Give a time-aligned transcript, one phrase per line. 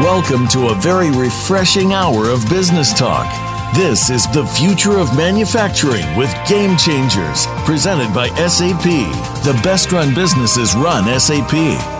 [0.00, 3.26] Welcome to a very refreshing hour of business talk.
[3.74, 8.82] This is the future of manufacturing with Game Changers, presented by SAP.
[9.44, 11.99] The best run businesses run SAP.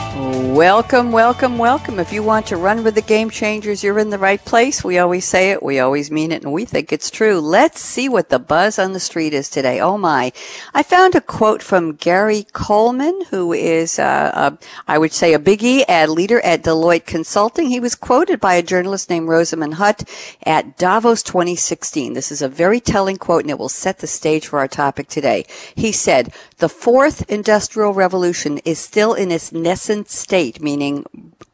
[0.51, 1.97] Welcome, welcome, welcome.
[1.97, 4.83] If you want to run with the game changers, you're in the right place.
[4.83, 7.39] We always say it, we always mean it, and we think it's true.
[7.39, 9.79] Let's see what the buzz on the street is today.
[9.79, 10.33] Oh my.
[10.73, 14.57] I found a quote from Gary Coleman, who is, uh, a,
[14.89, 17.69] I would say, a biggie ad leader at Deloitte Consulting.
[17.69, 20.03] He was quoted by a journalist named Rosamund Hutt
[20.43, 22.11] at Davos 2016.
[22.11, 25.07] This is a very telling quote, and it will set the stage for our topic
[25.07, 25.45] today.
[25.75, 31.05] He said, the fourth industrial revolution is still in its nascent state, meaning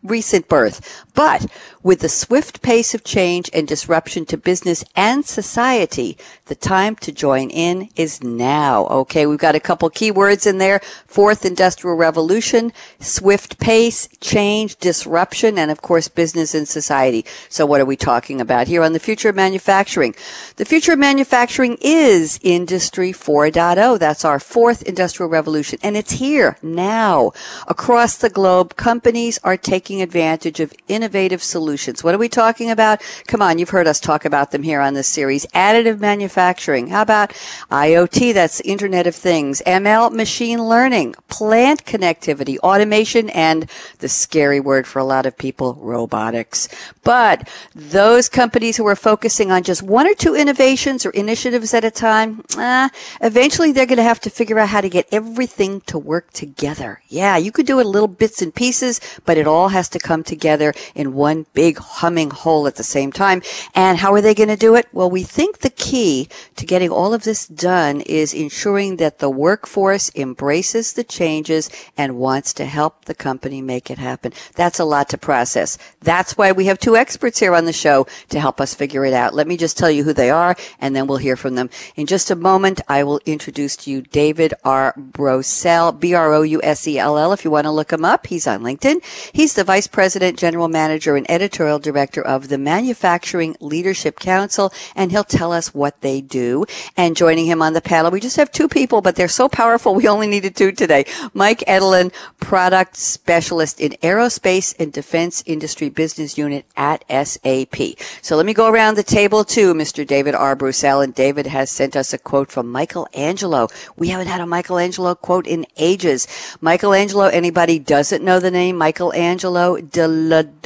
[0.08, 1.06] recent birth.
[1.14, 1.48] But
[1.84, 7.12] with the swift pace of change and disruption to business and society, the time to
[7.12, 8.88] join in is now.
[8.88, 10.82] Okay, we've got a couple keywords in there.
[11.06, 17.26] Fourth industrial revolution, swift pace, change, disruption, and of course business and society.
[17.50, 20.14] So what are we talking about here on the future of manufacturing?
[20.58, 23.98] The future of manufacturing is industry 4.0.
[23.98, 27.32] That's our fourth industrial revolution and it's here now.
[27.68, 32.04] Across the globe, companies are taking advantage of innovative solutions.
[32.04, 33.02] What are we talking about?
[33.28, 35.46] Come on, you've heard us talk about them here on this series.
[35.48, 36.88] Additive manufacturing.
[36.88, 37.32] How about
[37.72, 38.34] IoT?
[38.34, 39.62] That's Internet of Things.
[39.66, 43.70] ML, machine learning, plant connectivity, automation, and
[44.00, 46.68] the scary word for a lot of people, robotics.
[47.04, 51.84] But those companies who are focusing on just one or two innovations or initiatives at
[51.84, 52.90] a time, uh,
[53.22, 57.02] eventually they're going to have to figure out how to get everything to work together.
[57.08, 60.24] Yeah, you could do it little bits and pieces, but it all has to come
[60.24, 63.42] together in one big humming whole at the same time.
[63.76, 64.88] And how are they going to do it?
[64.92, 69.30] Well, we think the key to getting all of this done is ensuring that the
[69.30, 74.34] workforce embraces the changes and wants to help the company make it happen.
[74.56, 75.78] That's a lot to process.
[76.02, 79.14] That's why we have two experts here on the show to help us figure it
[79.14, 79.34] out.
[79.34, 81.70] Let me just tell you who they are and then we'll hear from them.
[81.96, 84.94] In just a moment, I will introduce to you David R.
[84.98, 88.28] Brousell, B-R-O-U-S-E-L-L, if you want to look him up.
[88.28, 89.04] He's on LinkedIn.
[89.34, 95.12] He's the Vice President, General Manager, and Editorial Director of the Manufacturing Leadership Council, and
[95.12, 96.66] he'll tell us what they do.
[96.96, 99.94] And joining him on the panel, we just have two people, but they're so powerful,
[99.94, 101.04] we only needed two today.
[101.34, 107.76] Mike Edelin, Product Specialist in Aerospace and Defense Industry Business Unit at SAP.
[108.22, 110.08] So let me go around the table to Mr.
[110.08, 110.56] David R.
[110.56, 113.68] Brousell, and David has sent us a quote from Michelangelo.
[113.98, 116.26] We haven't had a Michelangelo quote in ages.
[116.62, 119.57] Michelangelo, anybody doesn't know the name Michelangelo
[119.92, 120.08] de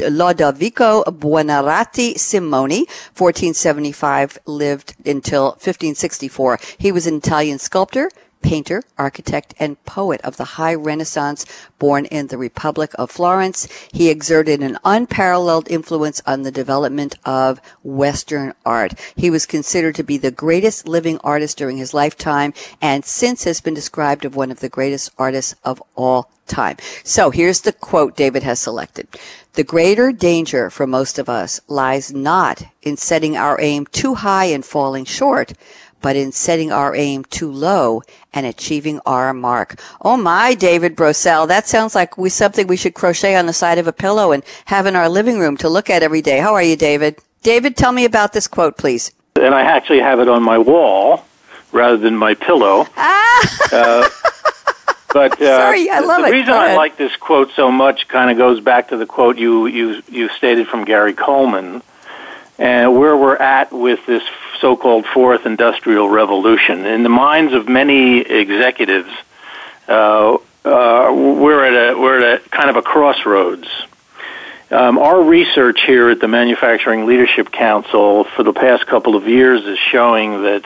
[0.09, 6.59] Lodovico Buonarroti Simoni, 1475, lived until 1564.
[6.77, 8.09] He was an Italian sculptor,
[8.41, 11.45] painter, architect, and poet of the high Renaissance,
[11.79, 13.67] born in the Republic of Florence.
[13.91, 18.93] He exerted an unparalleled influence on the development of Western art.
[19.15, 23.61] He was considered to be the greatest living artist during his lifetime and since has
[23.61, 26.77] been described as one of the greatest artists of all time.
[27.03, 29.07] So here's the quote David has selected.
[29.53, 34.45] The greater danger for most of us lies not in setting our aim too high
[34.45, 35.53] and falling short,
[36.01, 38.01] but in setting our aim too low
[38.33, 39.79] and achieving our mark.
[40.01, 43.77] Oh my, David Brousell, that sounds like we something we should crochet on the side
[43.77, 46.39] of a pillow and have in our living room to look at every day.
[46.39, 47.17] How are you, David?
[47.43, 49.11] David, tell me about this quote, please.
[49.35, 51.25] And I actually have it on my wall
[51.71, 52.87] rather than my pillow.
[52.97, 53.69] Ah!
[53.71, 54.09] Uh,
[55.13, 56.31] but uh, Sorry, I love the it.
[56.31, 59.65] reason I like this quote so much kind of goes back to the quote you
[59.67, 61.81] you you stated from Gary Coleman,
[62.59, 64.23] and where we're at with this
[64.61, 66.85] so-called fourth industrial revolution.
[66.85, 69.09] In the minds of many executives,
[69.87, 73.67] uh, uh, we're at a we're at a kind of a crossroads.
[74.69, 79.65] Um, our research here at the Manufacturing Leadership Council for the past couple of years
[79.65, 80.63] is showing that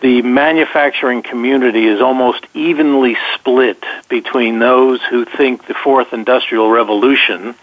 [0.00, 7.56] the manufacturing community is almost evenly split between those who think the fourth industrial revolution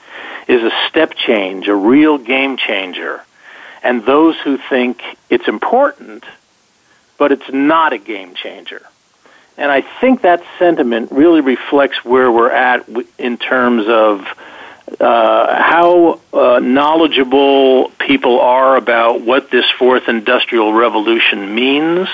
[0.47, 3.23] is a step change, a real game changer,
[3.83, 6.23] and those who think it's important,
[7.17, 8.81] but it's not a game changer.
[9.57, 12.87] And I think that sentiment really reflects where we're at
[13.19, 14.25] in terms of
[14.99, 22.07] uh, how uh, knowledgeable people are about what this fourth industrial revolution means,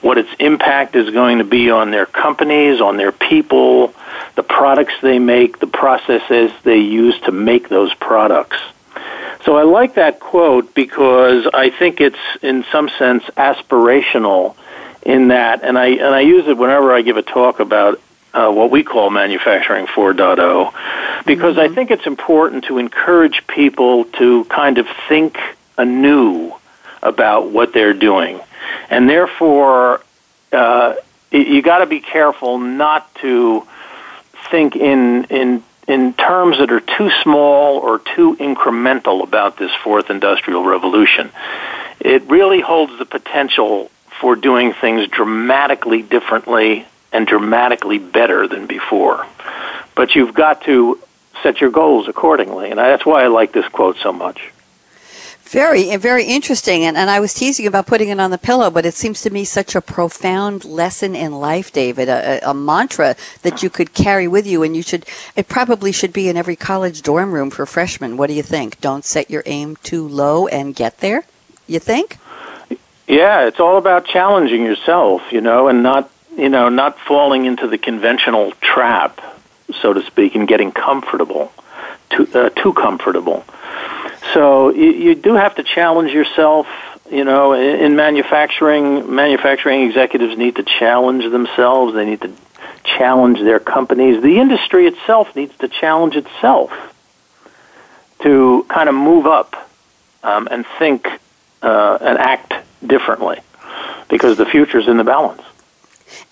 [0.00, 3.94] what its impact is going to be on their companies, on their people,
[4.36, 8.58] the products they make, the processes they use to make those products.
[9.44, 14.56] So I like that quote because I think it's in some sense aspirational
[15.02, 18.00] in that, and I and I use it whenever I give a talk about
[18.34, 21.60] uh, what we call manufacturing 4.0, because mm-hmm.
[21.60, 25.38] I think it's important to encourage people to kind of think
[25.78, 26.52] anew
[27.02, 28.40] about what they're doing,
[28.90, 30.02] and therefore
[30.52, 30.96] uh,
[31.30, 33.66] you got to be careful not to
[34.50, 40.10] think in in in terms that are too small or too incremental about this fourth
[40.10, 41.30] industrial revolution.
[41.98, 43.90] It really holds the potential
[44.20, 49.26] for doing things dramatically differently and dramatically better than before.
[49.94, 51.00] But you've got to
[51.42, 54.52] set your goals accordingly, and that's why I like this quote so much.
[55.48, 56.84] Very, very interesting.
[56.84, 59.30] And, and I was teasing about putting it on the pillow, but it seems to
[59.30, 63.94] me such a profound lesson in life, David, a, a, a, mantra that you could
[63.94, 64.62] carry with you.
[64.62, 65.06] And you should,
[65.36, 68.18] it probably should be in every college dorm room for freshmen.
[68.18, 68.78] What do you think?
[68.82, 71.24] Don't set your aim too low and get there,
[71.66, 72.18] you think?
[73.06, 77.66] Yeah, it's all about challenging yourself, you know, and not you know, not falling into
[77.66, 79.20] the conventional trap,
[79.82, 81.52] so to speak, and getting comfortable,
[82.10, 83.44] too, uh, too comfortable.
[84.34, 86.66] So you, you do have to challenge yourself.
[87.10, 91.94] You know, in, in manufacturing, manufacturing executives need to challenge themselves.
[91.94, 92.32] They need to
[92.84, 94.22] challenge their companies.
[94.22, 96.72] The industry itself needs to challenge itself
[98.20, 99.70] to kind of move up
[100.22, 101.08] um, and think
[101.62, 102.54] uh, and act
[102.84, 103.38] differently
[104.08, 105.42] because the future is in the balance.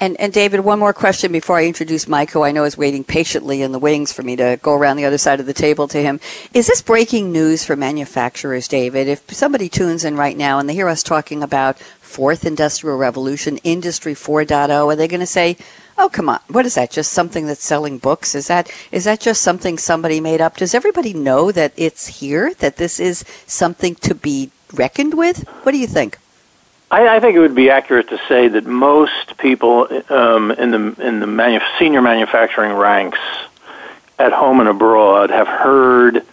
[0.01, 3.05] And, and David, one more question before I introduce Mike, who I know is waiting
[3.05, 5.89] patiently in the wings for me to go around the other side of the table
[5.89, 6.21] to him.
[6.53, 9.09] Is this breaking news for manufacturers, David?
[9.09, 13.59] If somebody tunes in right now and they hear us talking about fourth industrial revolution,
[13.59, 15.57] industry 4.0, are they going to say,
[15.99, 16.41] "Oh, come on.
[16.49, 16.91] What is that?
[16.91, 18.35] Just something that's selling books?
[18.35, 20.57] Is that is that just something somebody made up?
[20.57, 25.47] Does everybody know that it's here, that this is something to be reckoned with?
[25.63, 26.19] What do you think?"
[26.91, 31.07] I, I think it would be accurate to say that most people um, in the
[31.07, 33.19] in the manu- senior manufacturing ranks,
[34.19, 36.25] at home and abroad, have heard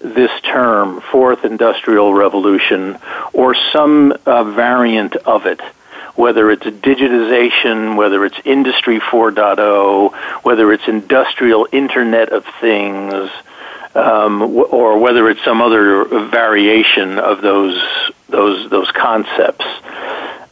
[0.00, 2.98] this term, fourth industrial revolution,
[3.32, 5.60] or some uh, variant of it,
[6.14, 10.14] whether it's digitization, whether it's industry 4.0,
[10.44, 13.30] whether it's industrial internet of things,
[13.94, 17.82] um, or whether it's some other variation of those
[18.28, 19.64] those those concepts.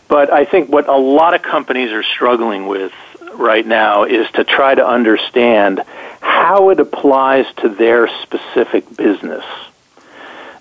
[0.08, 2.92] But I think what a lot of companies are struggling with
[3.34, 5.82] right now is to try to understand
[6.20, 9.44] how it applies to their specific business.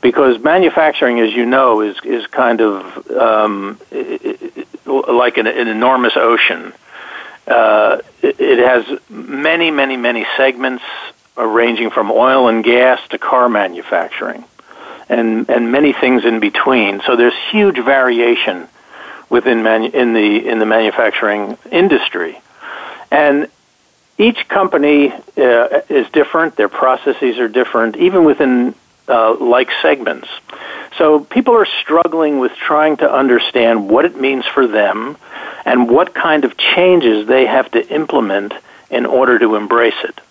[0.02, 3.80] Because manufacturing, as you know, is is kind of um,
[4.86, 6.74] like an, an enormous ocean.
[7.48, 10.84] Uh, it, it has many, many, many segments,
[11.36, 14.44] ranging from oil and gas to car manufacturing
[15.10, 17.02] and and many things in between.
[17.06, 18.68] So there's huge variation
[19.30, 22.40] within manu- in the in the manufacturing industry,
[23.12, 23.48] and
[24.18, 26.56] each company uh, is different.
[26.56, 28.74] Their processes are different, even within
[29.08, 30.28] uh, like segments.
[30.98, 35.18] So people are struggling with trying to understand what it means for them
[35.66, 38.54] and what kind of changes they have to implement
[38.90, 40.22] in order to embrace it.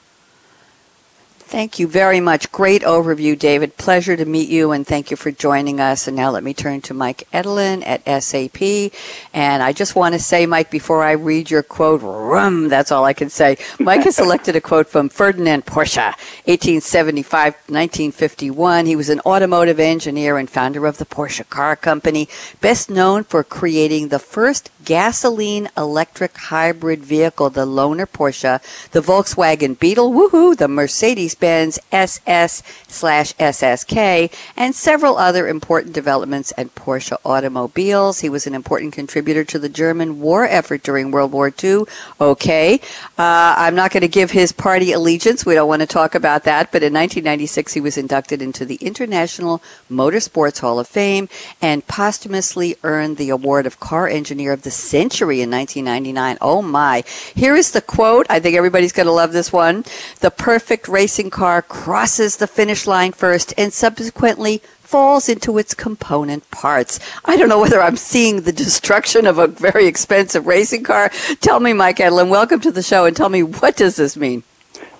[1.54, 2.50] Thank you very much.
[2.50, 3.76] Great overview, David.
[3.76, 6.08] Pleasure to meet you, and thank you for joining us.
[6.08, 8.90] And now let me turn to Mike Edelin at SAP.
[9.32, 13.04] And I just want to say, Mike, before I read your quote, rum, that's all
[13.04, 13.56] I can say.
[13.78, 18.86] Mike has selected a quote from Ferdinand Porsche, 1875 1951.
[18.86, 22.28] He was an automotive engineer and founder of the Porsche Car Company,
[22.60, 28.60] best known for creating the first gasoline electric hybrid vehicle, the Lohner Porsche,
[28.90, 36.52] the Volkswagen Beetle, woohoo, the Mercedes Benz SS slash SSK, and several other important developments
[36.56, 38.20] at Porsche automobiles.
[38.20, 41.84] He was an important contributor to the German war effort during World War II.
[42.20, 42.80] Okay.
[43.18, 45.46] Uh, I'm not going to give his party allegiance.
[45.46, 46.70] We don't want to talk about that.
[46.70, 51.28] But in 1996, he was inducted into the International Motorsports Hall of Fame
[51.60, 56.38] and posthumously earned the award of Car Engineer of the Century in 1999.
[56.40, 57.04] Oh my.
[57.34, 58.26] Here is the quote.
[58.28, 59.84] I think everybody's going to love this one.
[60.20, 66.48] The perfect racing car crosses the finish line first and subsequently falls into its component
[66.50, 67.00] parts.
[67.24, 71.10] I don't know whether I'm seeing the destruction of a very expensive racing car.
[71.40, 74.44] Tell me, Mike Edelin, welcome to the show and tell me what does this mean?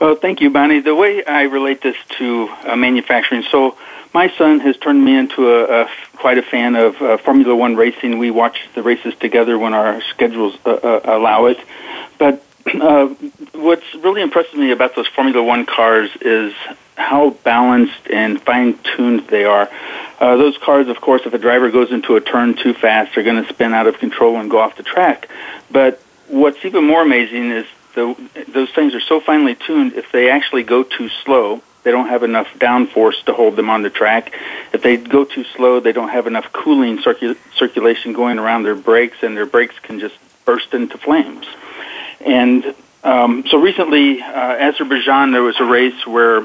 [0.00, 0.80] Well, thank you, Bonnie.
[0.80, 3.76] The way I relate this to uh, manufacturing, so
[4.14, 7.74] my son has turned me into a, a quite a fan of uh, Formula One
[7.74, 8.18] racing.
[8.18, 11.58] We watch the races together when our schedules uh, uh, allow it.
[12.16, 13.08] But uh,
[13.52, 16.54] what's really impressed me about those Formula One cars is
[16.96, 19.68] how balanced and fine tuned they are.
[20.20, 23.24] Uh, those cars, of course, if a driver goes into a turn too fast, are
[23.24, 25.28] going to spin out of control and go off the track.
[25.72, 27.66] But what's even more amazing is
[27.96, 28.16] the,
[28.48, 29.94] those things are so finely tuned.
[29.94, 33.82] If they actually go too slow, they don't have enough downforce to hold them on
[33.82, 34.32] the track.
[34.72, 38.74] If they go too slow, they don't have enough cooling circu- circulation going around their
[38.74, 41.46] brakes, and their brakes can just burst into flames.
[42.20, 42.74] And
[43.04, 46.40] um, so recently, uh, Azerbaijan, there was a race where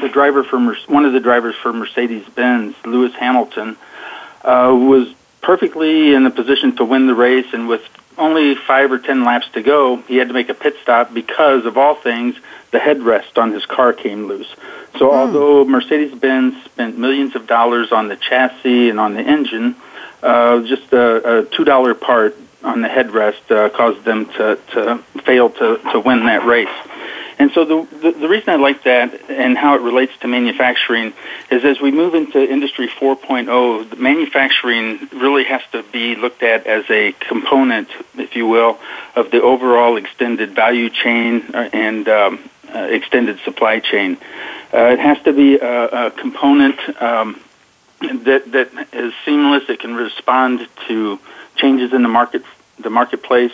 [0.00, 3.76] the driver for Mer- one of the drivers for Mercedes Benz, Lewis Hamilton,
[4.42, 7.82] uh, was perfectly in the position to win the race, and with
[8.18, 11.66] only five or ten laps to go, he had to make a pit stop because,
[11.66, 12.36] of all things,
[12.70, 14.48] the headrest on his car came loose.
[14.98, 15.12] So, mm.
[15.12, 19.76] although Mercedes Benz spent millions of dollars on the chassis and on the engine,
[20.22, 24.98] uh, just a, a two dollar part on the headrest uh, caused them to, to
[25.24, 26.68] fail to, to win that race.
[27.38, 31.12] And so the, the, the reason I like that and how it relates to manufacturing
[31.50, 36.66] is as we move into Industry 4.0, the manufacturing really has to be looked at
[36.66, 38.78] as a component, if you will,
[39.14, 44.16] of the overall extended value chain uh, and um, uh, extended supply chain.
[44.72, 47.40] Uh, it has to be a, a component um,
[48.00, 49.68] that that is seamless.
[49.68, 51.18] It can respond to
[51.56, 52.42] changes in the market,
[52.78, 53.52] the marketplace,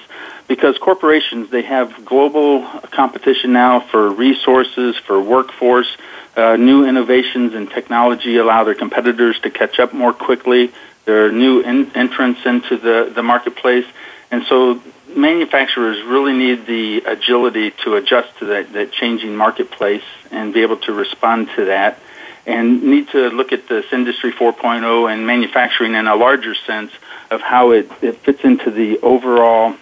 [0.54, 5.96] because corporations they have global competition now for resources, for workforce.
[6.36, 10.70] Uh, new innovations in technology allow their competitors to catch up more quickly.
[11.06, 13.86] There are new in- entrants into the, the marketplace.
[14.30, 14.82] And so
[15.16, 20.76] manufacturers really need the agility to adjust to that, that changing marketplace and be able
[20.88, 21.98] to respond to that
[22.44, 26.92] and need to look at this industry 4.0 and manufacturing in a larger sense
[27.30, 29.74] of how it, it fits into the overall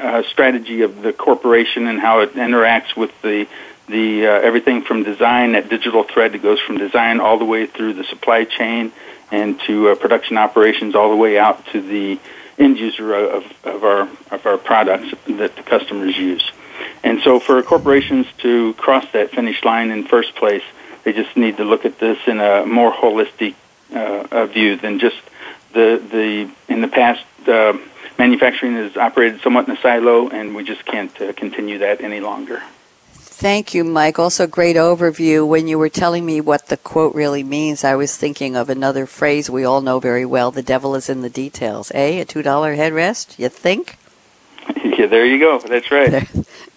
[0.00, 3.46] uh, strategy of the corporation and how it interacts with the
[3.88, 7.66] the uh, everything from design that digital thread that goes from design all the way
[7.66, 8.92] through the supply chain
[9.30, 12.18] and to uh, production operations all the way out to the
[12.58, 16.50] end user of, of our of our products that the customers use.
[17.02, 20.62] And so, for corporations to cross that finish line in first place,
[21.04, 23.54] they just need to look at this in a more holistic
[23.94, 25.20] uh, view than just
[25.72, 27.24] the the in the past.
[28.18, 32.20] Manufacturing is operated somewhat in a silo, and we just can't uh, continue that any
[32.20, 32.62] longer.
[33.42, 34.20] Thank you, Mike.
[34.20, 35.44] Also, great overview.
[35.44, 39.04] When you were telling me what the quote really means, I was thinking of another
[39.04, 41.90] phrase we all know very well the devil is in the details.
[41.92, 42.20] Eh?
[42.20, 43.98] A $2 headrest, you think?
[44.84, 45.58] yeah, there you go.
[45.58, 46.08] That's right.
[46.08, 46.28] There,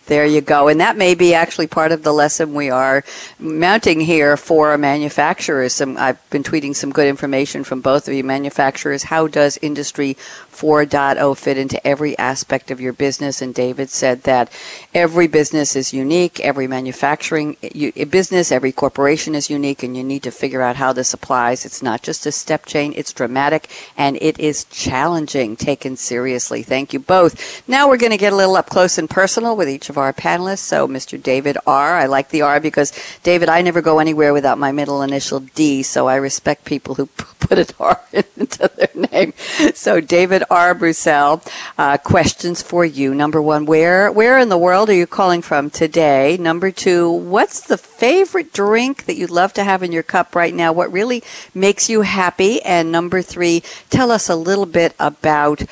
[0.08, 0.68] there you go.
[0.68, 3.04] And that may be actually part of the lesson we are
[3.40, 5.74] mounting here for manufacturers.
[5.74, 9.04] Some, I've been tweeting some good information from both of you manufacturers.
[9.04, 10.16] How does Industry
[10.56, 13.42] 4.0 fit into every aspect of your business?
[13.42, 14.52] And David said that
[14.94, 20.24] every business is unique, every manufacturing eh, business, every corporation is unique, and you need
[20.24, 21.66] to figure out how this applies.
[21.66, 26.64] It's not just a step change, it's dramatic, and it is challenging, taken seriously.
[26.64, 27.68] Thank you both.
[27.68, 30.14] Now we're going to get a little up close and personal with each of our
[30.14, 30.60] panelists.
[30.60, 31.22] So, Mr.
[31.22, 31.96] David R.
[31.96, 32.94] I like the R because,
[33.24, 37.08] David, I never go anywhere without my middle initial D, so I respect people who
[37.48, 39.34] put an R into their name.
[39.74, 40.76] So, David R.
[40.76, 41.46] Brousell,
[41.78, 43.14] uh, questions for you.
[43.14, 46.38] Number one, where, where in the world are you calling from today?
[46.38, 50.54] Number two, what's the favorite drink that you'd love to have in your cup right
[50.54, 50.74] now?
[50.74, 51.24] What really
[51.54, 52.62] makes you happy?
[52.64, 55.64] And number three, tell us a little bit about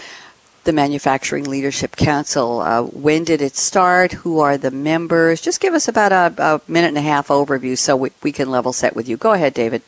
[0.64, 2.62] the Manufacturing Leadership Council.
[2.62, 4.14] Uh, when did it start?
[4.14, 5.42] Who are the members?
[5.42, 8.50] Just give us about a, a minute and a half overview so we, we, can
[8.50, 9.18] level set with you.
[9.18, 9.82] Go ahead, David.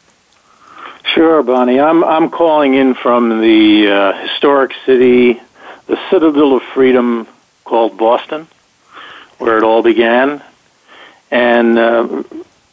[1.13, 1.79] Sure, Bonnie.
[1.79, 5.39] I'm I'm calling in from the uh, historic city
[5.88, 7.27] the citadel of freedom
[7.63, 8.47] called Boston,
[9.38, 10.41] where it all began,
[11.29, 12.24] and uh,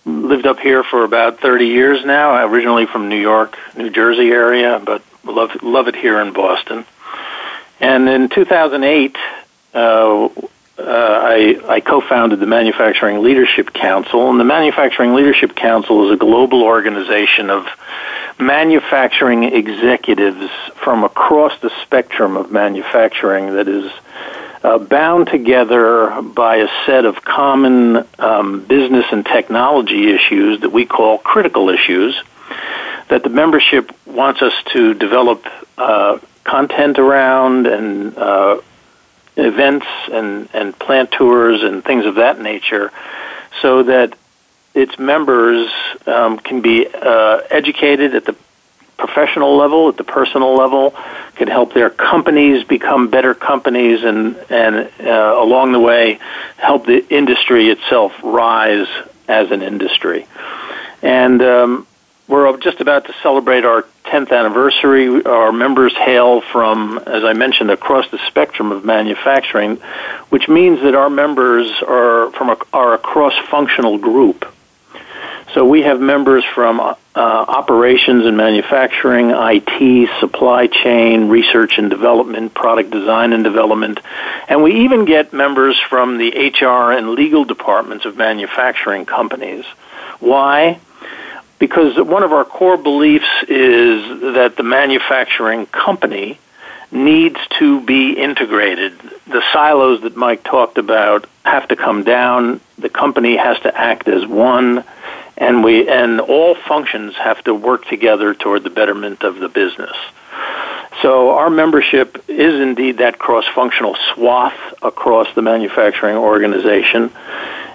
[0.07, 2.45] lived up here for about 30 years now.
[2.47, 6.87] Originally from New York, New Jersey area, but love love it here in Boston.
[7.81, 9.17] And in 2008,
[9.75, 10.31] uh, uh,
[10.79, 16.63] I, I co-founded the Manufacturing Leadership Council, and the Manufacturing Leadership Council is a global
[16.63, 17.67] organization of
[18.47, 23.91] manufacturing executives from across the spectrum of manufacturing that is
[24.63, 30.87] uh, bound together by a set of common um, business and technology issues that we
[30.87, 32.21] call critical issues
[33.09, 35.45] that the membership wants us to develop
[35.77, 38.61] uh, content around and uh,
[39.37, 42.93] events and, and plant tours and things of that nature
[43.61, 44.17] so that
[44.75, 45.71] its members
[46.07, 48.37] um, can be uh, educated at the
[48.97, 50.95] professional level, at the personal level,
[51.35, 56.19] can help their companies become better companies, and and uh, along the way,
[56.57, 58.87] help the industry itself rise
[59.29, 60.27] as an industry.
[61.03, 61.87] And um,
[62.29, 65.25] we're just about to celebrate our 10th anniversary.
[65.25, 69.77] Our members hail from, as I mentioned, across the spectrum of manufacturing,
[70.29, 74.52] which means that our members are from a, are a cross-functional group.
[75.55, 82.55] So we have members from uh, operations and manufacturing, IT, supply chain, research and development,
[82.55, 84.01] product design and development,
[84.49, 89.65] and we even get members from the HR and legal departments of manufacturing companies.
[90.21, 90.81] Why?
[91.63, 96.37] because one of our core beliefs is that the manufacturing company
[96.91, 98.99] needs to be integrated.
[99.29, 102.61] The silos that Mike talked about have to come down.
[102.79, 104.83] The company has to act as one,
[105.37, 109.97] and we and all functions have to work together toward the betterment of the business.
[111.01, 117.11] So our membership is indeed that cross-functional swath across the manufacturing organization,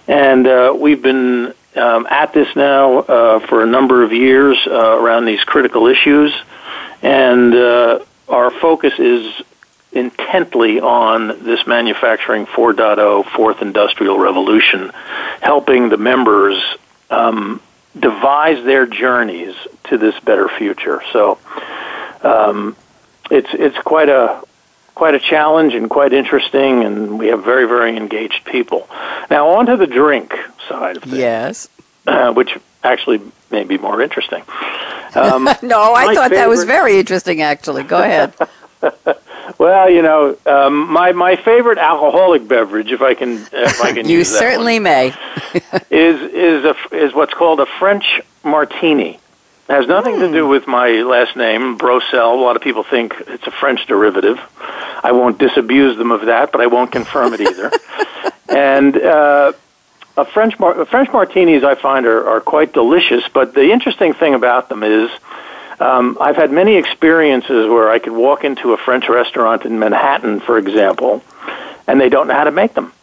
[0.08, 4.72] and uh, we've been um, at this now uh, for a number of years uh,
[4.72, 6.34] around these critical issues,
[7.02, 8.00] and uh,
[8.30, 9.34] our focus is
[9.92, 14.92] intently on this manufacturing 4.0 fourth industrial revolution,
[15.42, 16.62] helping the members
[17.10, 17.62] um,
[17.98, 21.02] devise their journeys to this better future.
[21.12, 21.40] So
[22.22, 22.76] um,
[23.32, 24.42] it's it's quite a
[24.98, 28.88] quite a challenge and quite interesting, and we have very, very engaged people.
[29.30, 30.34] Now, on to the drink
[30.68, 31.18] side of things.
[31.18, 31.70] Yes.
[32.08, 34.44] Uh, which actually may be more interesting.
[35.16, 36.36] Um, no, I thought favorite...
[36.36, 37.84] that was very interesting, actually.
[37.84, 38.36] Go ahead.
[39.58, 44.08] well, you know, um, my my favorite alcoholic beverage, if I can, if I can
[44.08, 45.08] you certainly one, may,
[45.90, 49.20] is is a, is what's called a French martini.
[49.70, 50.20] It has nothing mm.
[50.20, 50.52] to do hmm.
[50.52, 52.34] with my last name, Brousell.
[52.34, 54.40] A lot of people think it's a French derivative.
[55.04, 57.72] I won't disabuse them of that, but I won't confirm it either.
[58.50, 59.52] and uh,
[60.16, 63.28] a French mar- French martinis, I find, are, are quite delicious.
[63.28, 65.12] But the interesting thing about them is,
[65.80, 70.40] um, I've had many experiences where I could walk into a French restaurant in Manhattan,
[70.40, 71.24] for example,
[71.88, 72.94] and they don't know how to make them.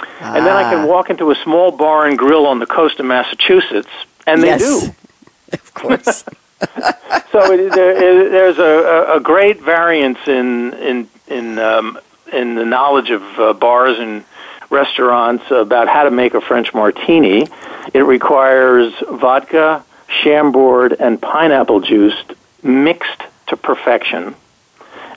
[0.00, 0.34] Ah.
[0.36, 0.86] And then I can ah.
[0.86, 3.90] walk into a small bar and grill on the coast of Massachusetts,
[4.26, 4.60] and they yes.
[4.60, 4.94] do.
[5.52, 6.24] Of course.
[7.32, 11.98] so it, there, there's a, a great variance in in in um,
[12.32, 14.24] in the knowledge of uh, bars and
[14.70, 17.48] restaurants about how to make a French martini.
[17.92, 19.84] It requires vodka,
[20.22, 22.16] Chambord, and pineapple juice
[22.62, 24.34] mixed to perfection.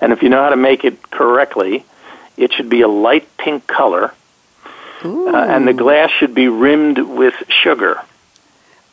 [0.01, 1.85] And if you know how to make it correctly,
[2.37, 4.13] it should be a light pink color.
[5.03, 8.01] Uh, and the glass should be rimmed with sugar.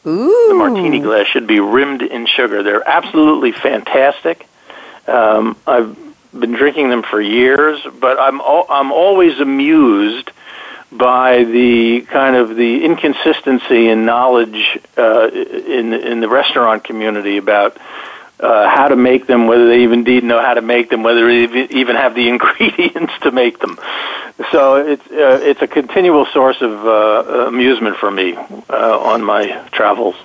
[0.06, 0.48] Ooh.
[0.48, 2.62] The martini glass should be rimmed in sugar.
[2.62, 4.48] They're absolutely fantastic.
[5.06, 5.96] Um, I've
[6.32, 10.30] been drinking them for years, but I'm al- I'm always amused
[10.92, 17.76] by the kind of the inconsistency in knowledge uh, in in the restaurant community about
[18.40, 21.26] uh, how to make them, whether they even indeed know how to make them, whether
[21.26, 23.78] they even have the ingredients to make them.
[24.50, 29.46] So it's uh, it's a continual source of uh, amusement for me uh, on my
[29.70, 30.16] travels.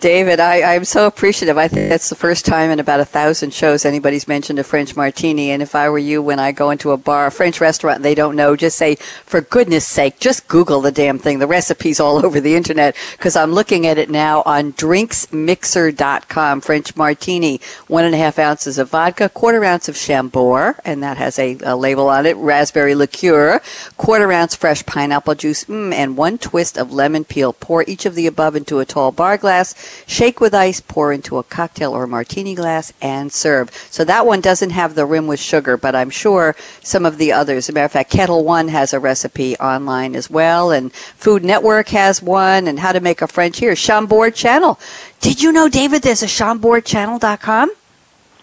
[0.00, 1.58] David, I, I'm so appreciative.
[1.58, 4.96] I think that's the first time in about a thousand shows anybody's mentioned a French
[4.96, 5.50] martini.
[5.50, 8.04] And if I were you, when I go into a bar, a French restaurant, and
[8.04, 11.38] they don't know, just say, for goodness sake, just Google the damn thing.
[11.38, 16.60] The recipe's all over the internet because I'm looking at it now on drinksmixer.com.
[16.60, 21.16] French martini, one and a half ounces of vodka, quarter ounce of Chambord, and that
[21.16, 23.60] has a, a label on it, raspberry liqueur,
[23.96, 27.52] quarter ounce fresh pineapple juice, mm, and one twist of lemon peel.
[27.52, 29.73] Pour each of the above into a tall bar glass
[30.06, 33.70] shake with ice, pour into a cocktail or martini glass, and serve.
[33.90, 37.32] So that one doesn't have the rim with sugar, but I'm sure some of the
[37.32, 37.64] others.
[37.64, 41.44] As a matter of fact, Ketel One has a recipe online as well, and Food
[41.44, 43.74] Network has one, and how to make a French here.
[43.74, 44.78] Chambord Channel.
[45.20, 47.70] Did you know, David, there's a chambordchannel.com?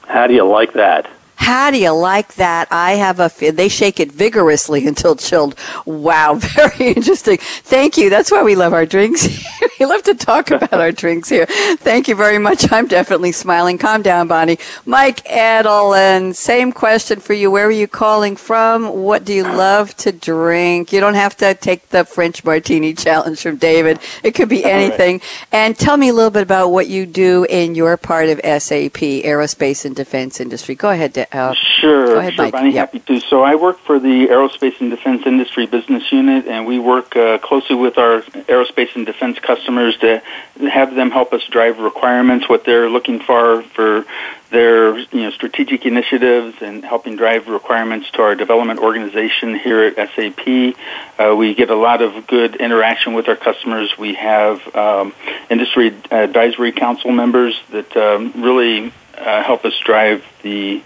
[0.07, 1.09] How do you like that?
[1.41, 2.67] How do you like that?
[2.69, 3.32] I have a.
[3.51, 5.56] They shake it vigorously until chilled.
[5.88, 7.38] Wow, very interesting.
[7.39, 8.12] Thank you.
[8.12, 9.27] That's why we love our drinks.
[9.80, 11.47] we love to talk about our drinks here.
[11.47, 12.71] Thank you very much.
[12.71, 13.80] I'm definitely smiling.
[13.80, 14.60] Calm down, Bonnie.
[14.86, 17.49] Mike Edelin, same question for you.
[17.49, 19.01] Where are you calling from?
[19.01, 20.93] What do you love to drink?
[20.93, 23.99] You don't have to take the French martini challenge from David.
[24.23, 25.15] It could be anything.
[25.15, 25.47] Right.
[25.51, 29.01] And tell me a little bit about what you do in your part of SAP,
[29.25, 30.75] aerospace and defense industry.
[30.75, 32.93] Go ahead, uh, sure, ahead, sure, Bonnie, yep.
[32.93, 33.19] happy to.
[33.21, 37.37] So I work for the Aerospace and Defense Industry Business Unit, and we work uh,
[37.37, 40.21] closely with our aerospace and defense customers to
[40.69, 44.05] have them help us drive requirements, what they're looking for for
[44.49, 50.09] their you know strategic initiatives, and helping drive requirements to our development organization here at
[50.13, 50.75] SAP.
[51.17, 53.97] Uh, we get a lot of good interaction with our customers.
[53.97, 55.13] We have um,
[55.49, 60.83] industry advisory council members that um, really uh, help us drive the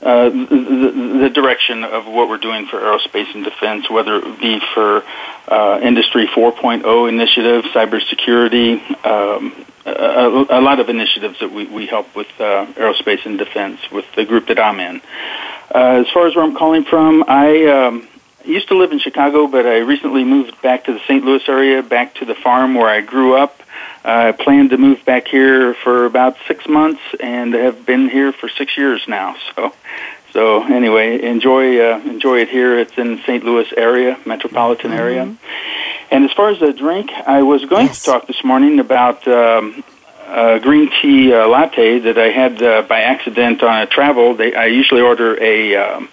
[0.00, 4.60] uh, the, the, direction of what we're doing for aerospace and defense, whether it be
[4.72, 5.02] for
[5.48, 12.14] uh, Industry 4.0 initiatives, cybersecurity, um, a, a, lot of initiatives that we, we help
[12.14, 15.00] with uh, aerospace and defense with the group that I'm in.
[15.74, 18.08] Uh, as far as where I'm calling from, I um,
[18.44, 21.24] used to live in Chicago, but I recently moved back to the St.
[21.24, 23.60] Louis area, back to the farm where I grew up.
[24.04, 28.48] I plan to move back here for about six months, and have been here for
[28.48, 29.36] six years now.
[29.56, 29.72] So,
[30.32, 32.78] so anyway, enjoy uh, enjoy it here.
[32.78, 33.42] It's in St.
[33.42, 35.00] Louis area, metropolitan mm-hmm.
[35.00, 35.36] area.
[36.10, 38.04] And as far as the drink, I was going yes.
[38.04, 39.82] to talk this morning about um,
[40.26, 44.34] a green tea uh, latte that I had uh, by accident on a travel.
[44.34, 46.08] They, I usually order a um,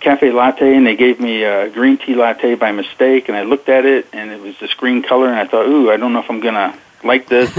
[0.00, 3.28] cafe latte, and they gave me a green tea latte by mistake.
[3.28, 5.90] And I looked at it, and it was this green color, and I thought, "Ooh,
[5.90, 7.50] I don't know if I'm gonna like this.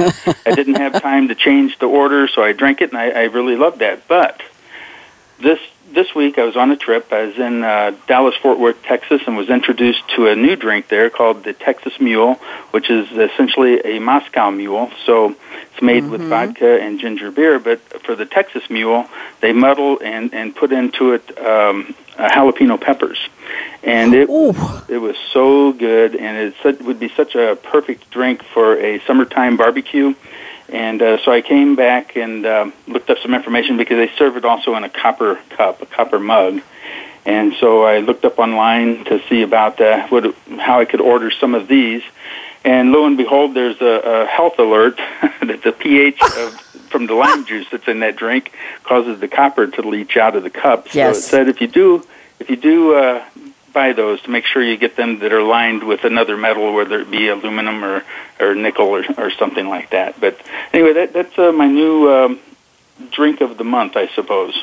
[0.45, 3.23] I didn't have time to change the order, so I drank it, and I, I
[3.23, 4.07] really loved that.
[4.07, 4.41] But
[5.39, 5.59] this
[5.91, 7.11] this week I was on a trip.
[7.11, 10.89] I was in uh, Dallas Fort Worth, Texas, and was introduced to a new drink
[10.89, 12.35] there called the Texas Mule,
[12.71, 14.91] which is essentially a Moscow Mule.
[15.05, 15.35] So
[15.71, 16.11] it's made mm-hmm.
[16.11, 17.59] with vodka and ginger beer.
[17.59, 19.07] But for the Texas Mule,
[19.41, 23.19] they muddle and and put into it um, uh, jalapeno peppers,
[23.83, 24.53] and it Ooh.
[24.87, 29.57] it was so good, and it would be such a perfect drink for a summertime
[29.57, 30.13] barbecue.
[30.69, 34.35] And uh, so I came back and uh, looked up some information because they serve
[34.35, 36.61] it also in a copper cup, a copper mug.
[37.25, 41.31] And so I looked up online to see about uh, what, how I could order
[41.31, 42.03] some of these.
[42.63, 44.97] And lo and behold, there's a, a health alert
[45.41, 46.53] that the pH of,
[46.89, 48.51] from the lime juice that's in that drink
[48.83, 50.89] causes the copper to leach out of the cup.
[50.89, 51.17] So yes.
[51.17, 52.05] it said if you do
[52.39, 53.25] if you do uh,
[53.77, 56.99] buy those, to make sure you get them that are lined with another metal, whether
[56.99, 58.03] it be aluminum or
[58.39, 60.19] or nickel or or something like that.
[60.19, 60.41] But
[60.73, 62.39] anyway, that that's uh, my new um,
[63.11, 64.55] drink of the month, I suppose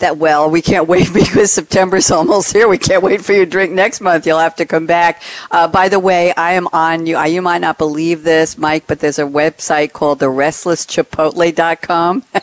[0.00, 0.50] that well.
[0.50, 2.66] We can't wait because September's almost here.
[2.68, 4.26] We can't wait for your drink next month.
[4.26, 5.22] You'll have to come back.
[5.50, 7.22] Uh, by the way, I am on you.
[7.22, 12.24] You might not believe this, Mike, but there's a website called the restlesschipotle.com.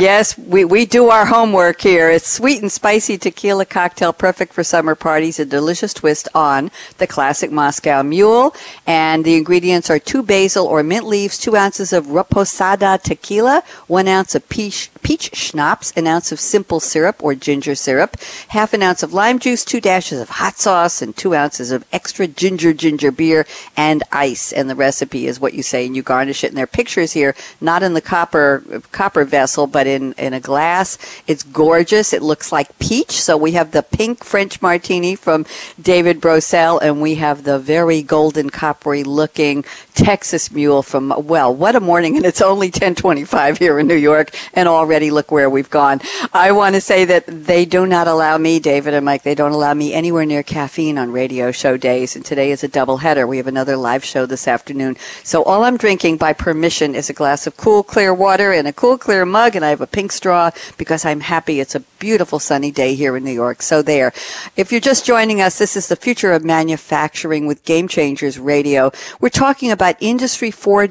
[0.00, 2.10] yes, we, we do our homework here.
[2.10, 5.38] It's sweet and spicy tequila cocktail, perfect for summer parties.
[5.38, 8.54] A delicious twist on the classic Moscow Mule.
[8.86, 14.08] And the ingredients are two basil or mint leaves, two ounces of reposada tequila, one
[14.08, 18.16] ounce of peach, peach schnapps, an ounce of simple syrup or ginger syrup,
[18.48, 21.84] half an ounce of lime juice, two dashes of hot sauce, and two ounces of
[21.92, 24.52] extra ginger ginger beer and ice.
[24.52, 26.48] And the recipe is what you say, and you garnish it.
[26.48, 30.40] And there are pictures here, not in the copper copper vessel, but in, in a
[30.40, 30.96] glass.
[31.26, 32.12] It's gorgeous.
[32.12, 33.20] It looks like peach.
[33.20, 35.44] So we have the pink French martini from
[35.80, 41.76] David Brousell, and we have the very golden coppery looking Texas Mule from, well, what
[41.76, 42.16] a morning.
[42.16, 44.34] And it's only 1025 here in New York.
[44.54, 46.00] And already look where we've gone.
[46.32, 49.52] I want to say that they do not allow me, David and Mike, they don't
[49.52, 52.16] allow me anywhere near caffeine on radio show days.
[52.16, 53.26] And today is a double header.
[53.26, 54.96] We have another live show this afternoon.
[55.22, 58.72] So all I'm drinking by permission is a glass of cool, clear water in a
[58.72, 59.56] cool, clear mug.
[59.56, 61.60] And I have a pink straw because I'm happy.
[61.60, 63.62] It's a beautiful sunny day here in New York.
[63.62, 64.12] So there.
[64.56, 68.90] If you're just joining us, this is the future of manufacturing with Game Changers Radio.
[69.20, 70.90] We're talking about Industry 4.0,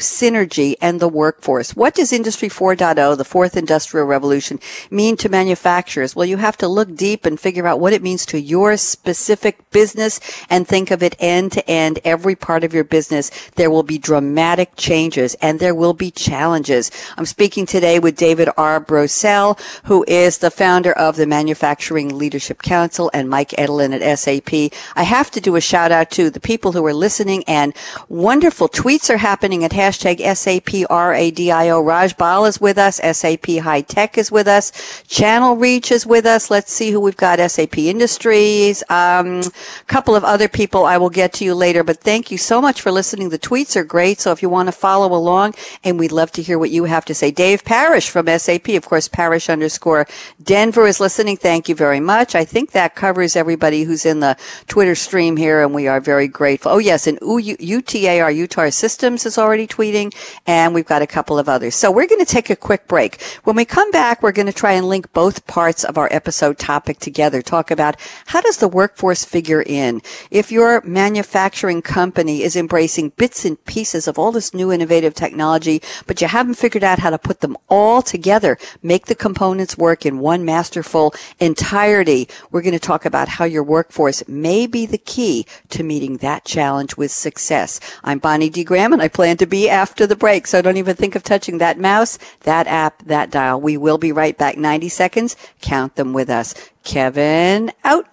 [0.00, 1.76] synergy, and the workforce.
[1.76, 6.16] What does Industry 4.0, the fourth industrial revolution mean to manufacturers?
[6.16, 9.70] Well, you have to look deep and figure out what it means to your specific
[9.70, 10.20] business
[10.50, 13.30] and think of it end to end, every part of your business.
[13.56, 16.90] There will be dramatic changes and there will be challenges.
[17.16, 18.78] I'm speaking today with David R.
[18.78, 24.52] Brousell, who is the founder of the Manufacturing Leadership Council and Mike Edelin at SAP.
[24.94, 27.72] I have to do a shout out to the people who are listening and
[28.10, 31.82] wonderful tweets are happening at hashtag SAPRADIO.
[31.82, 32.96] Raj Bal is with us.
[32.96, 34.72] SAP High Tech is with us.
[35.08, 36.50] Channel Reach is with us.
[36.50, 37.38] Let's see who we've got.
[37.38, 38.82] SAP Industries.
[38.90, 42.36] Um, a couple of other people I will get to you later, but thank you
[42.36, 43.30] so much for listening.
[43.30, 44.20] The tweets are great.
[44.20, 47.06] So if you want to follow along and we'd love to hear what you have
[47.06, 47.30] to say.
[47.30, 50.06] Dave Parrish from SAP, of course, Parish underscore
[50.42, 51.36] Denver is listening.
[51.36, 52.34] Thank you very much.
[52.34, 56.28] I think that covers everybody who's in the Twitter stream here and we are very
[56.28, 56.72] grateful.
[56.72, 60.14] Oh yes, and UTAR Utah Systems is already tweeting
[60.46, 61.74] and we've got a couple of others.
[61.74, 63.22] So we're going to take a quick break.
[63.44, 66.58] When we come back, we're going to try and link both parts of our episode
[66.58, 67.42] topic together.
[67.42, 70.02] Talk about how does the workforce figure in?
[70.30, 75.82] If your manufacturing company is embracing bits and pieces of all this new innovative technology,
[76.06, 80.04] but you haven't figured out how to put them all together, make the components work
[80.06, 84.98] in one masterful entirety, we're going to talk about how your workforce may be the
[84.98, 87.80] key to meeting that challenge with success.
[88.04, 88.64] I'm Bonnie D.
[88.64, 91.58] Graham and I plan to be after the break, so don't even think of touching
[91.58, 93.60] that mouse, that app, that dial.
[93.60, 95.36] We will be right back 90 seconds.
[95.60, 96.54] Count them with us.
[96.84, 98.06] Kevin, out.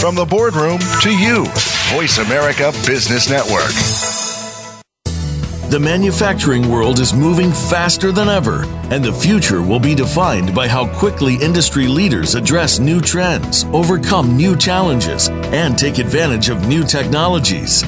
[0.00, 1.46] From the boardroom to you,
[1.94, 4.11] Voice America Business Network.
[5.72, 10.68] The manufacturing world is moving faster than ever, and the future will be defined by
[10.68, 16.84] how quickly industry leaders address new trends, overcome new challenges, and take advantage of new
[16.84, 17.80] technologies.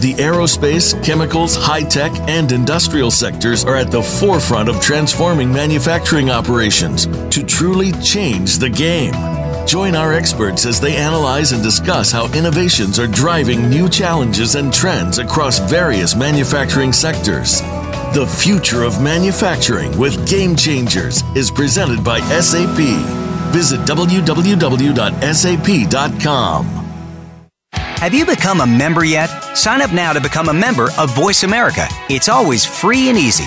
[0.00, 6.30] The aerospace, chemicals, high tech, and industrial sectors are at the forefront of transforming manufacturing
[6.30, 9.41] operations to truly change the game.
[9.66, 14.72] Join our experts as they analyze and discuss how innovations are driving new challenges and
[14.72, 17.60] trends across various manufacturing sectors.
[18.12, 22.76] The future of manufacturing with Game Changers is presented by SAP.
[23.52, 24.62] Visit www.sap.com.
[27.72, 29.28] Have you become a member yet?
[29.56, 31.86] Sign up now to become a member of Voice America.
[32.10, 33.46] It's always free and easy.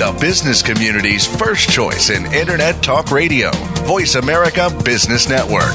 [0.00, 3.50] the business community's first choice in Internet Talk Radio.
[3.84, 5.74] Voice America Business Network.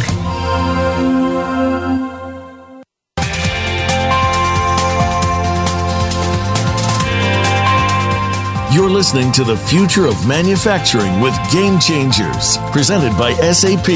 [8.74, 13.90] You're listening to the future of manufacturing with Game Changers, presented by SAP.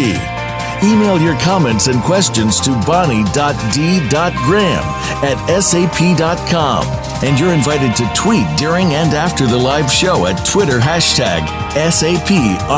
[0.83, 4.83] Email your comments and questions to bonnie.d.graham
[5.23, 7.08] at sap.com.
[7.21, 12.71] And you're invited to tweet during and after the live show at Twitter hashtag SAPRADIO.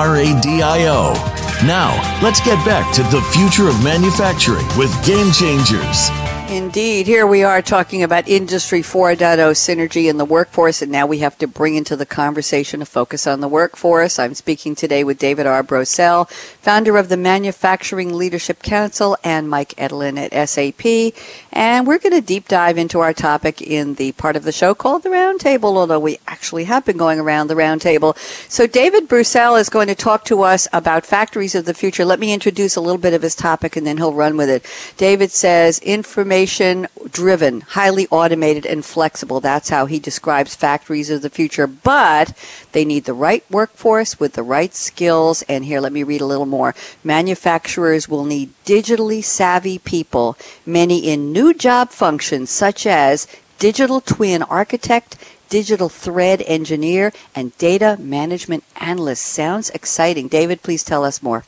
[1.66, 6.10] Now, let's get back to the future of manufacturing with Game Changers.
[6.52, 7.08] Indeed.
[7.08, 9.20] Here we are talking about Industry 4.0
[9.54, 13.26] synergy in the workforce, and now we have to bring into the conversation a focus
[13.26, 14.20] on the workforce.
[14.20, 15.64] I'm speaking today with David R.
[15.64, 21.16] Brousell, founder of the Manufacturing Leadership Council, and Mike Edelin at SAP.
[21.54, 24.76] And we're going to deep dive into our topic in the part of the show
[24.76, 28.18] called the Roundtable, although we actually have been going around the Roundtable.
[28.52, 32.04] So David Brousell is going to talk to us about factories of the future.
[32.04, 34.66] Let me introduce a little bit of his topic, and then he'll run with it.
[34.98, 39.40] David says information automation driven, highly automated and flexible.
[39.40, 41.68] That's how he describes factories of the future.
[41.68, 42.36] But
[42.72, 45.44] they need the right workforce with the right skills.
[45.44, 46.74] And here, let me read a little more.
[47.04, 53.28] Manufacturers will need digitally savvy people, many in new job functions such as
[53.60, 59.24] digital twin architect, digital thread engineer, and data management analyst.
[59.24, 60.28] Sounds exciting.
[60.28, 61.46] David, please tell us more.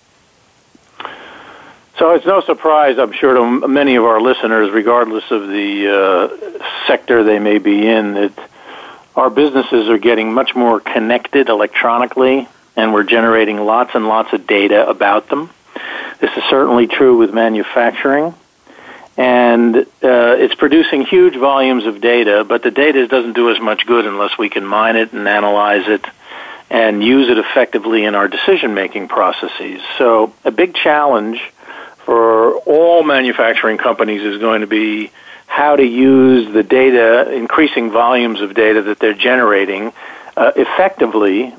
[1.99, 6.87] So it's no surprise, I'm sure, to many of our listeners, regardless of the uh,
[6.87, 8.49] sector they may be in, that
[9.15, 14.47] our businesses are getting much more connected electronically, and we're generating lots and lots of
[14.47, 15.51] data about them.
[16.19, 18.33] This is certainly true with manufacturing,
[19.15, 23.85] and uh, it's producing huge volumes of data, but the data doesn't do as much
[23.85, 26.03] good unless we can mine it and analyze it
[26.71, 29.79] and use it effectively in our decision making processes.
[29.99, 31.52] So, a big challenge
[32.05, 35.11] for all manufacturing companies is going to be
[35.47, 39.93] how to use the data, increasing volumes of data that they're generating
[40.35, 41.53] uh, effectively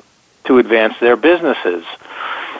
[0.44, 1.84] to advance their businesses.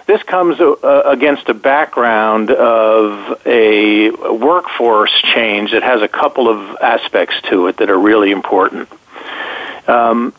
[0.06, 6.76] This comes uh, against a background of a workforce change that has a couple of
[6.76, 8.88] aspects to it that are really important.
[9.88, 10.34] Um,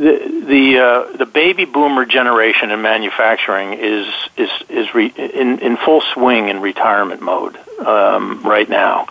[0.00, 5.76] the the uh, the baby boomer generation in manufacturing is is is re, in in
[5.76, 9.06] full swing in retirement mode um, right now,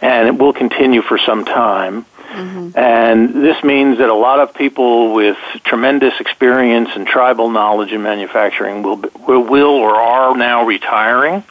[0.00, 2.06] and it will continue for some time.
[2.28, 2.78] Mm-hmm.
[2.78, 8.02] And this means that a lot of people with tremendous experience and tribal knowledge in
[8.02, 11.42] manufacturing will will, will or are now retiring.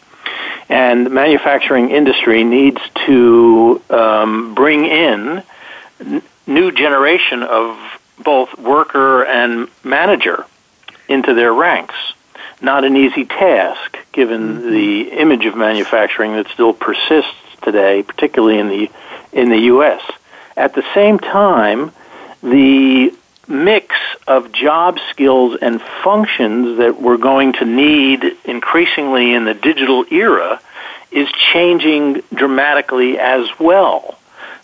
[0.70, 5.44] And the manufacturing industry needs to um, bring in
[6.00, 10.46] n- new generation of both worker and manager
[11.08, 11.96] into their ranks.
[12.62, 14.72] Not an easy task, given mm-hmm.
[14.72, 18.92] the image of manufacturing that still persists today, particularly in the
[19.32, 20.02] in the U.S.
[20.56, 21.92] At the same time,
[22.42, 23.14] the
[23.48, 23.96] mix
[24.28, 30.60] of job skills and functions that we're going to need increasingly in the digital era
[31.12, 34.17] is changing dramatically as well.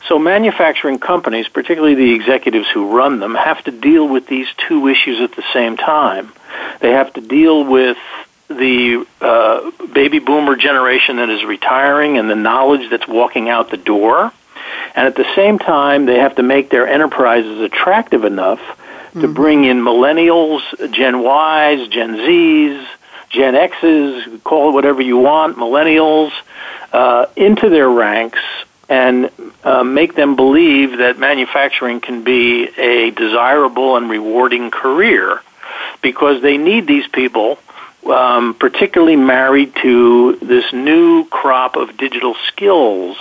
[0.07, 4.87] So manufacturing companies, particularly the executives who run them, have to deal with these two
[4.87, 6.33] issues at the same time.
[6.81, 7.97] They have to deal with
[8.49, 13.77] the uh, baby boomer generation that is retiring and the knowledge that's walking out the
[13.77, 14.33] door.
[14.95, 19.21] And at the same time, they have to make their enterprises attractive enough mm-hmm.
[19.21, 20.61] to bring in millennials,
[20.91, 22.85] Gen Ys, Gen Zs,
[23.29, 26.31] Gen Xs, call it whatever you want, millennials,
[26.91, 28.39] uh, into their ranks
[28.93, 29.32] and
[29.63, 35.41] uh, make them believe that manufacturing can be a desirable and rewarding career
[36.03, 37.58] because they need these people,
[38.06, 43.17] um, particularly married to this new crop of digital skills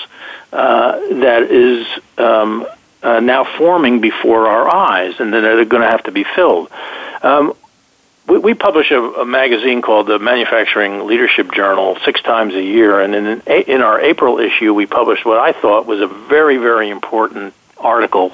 [0.52, 0.92] uh,
[1.26, 1.87] that is
[2.18, 2.66] um,
[3.02, 6.68] uh, now forming before our eyes and that are going to have to be filled.
[7.22, 7.54] Um,
[8.26, 13.00] we, we publish a, a, magazine called the Manufacturing Leadership Journal six times a year,
[13.00, 16.90] and in, in our April issue, we published what I thought was a very, very
[16.90, 18.30] important article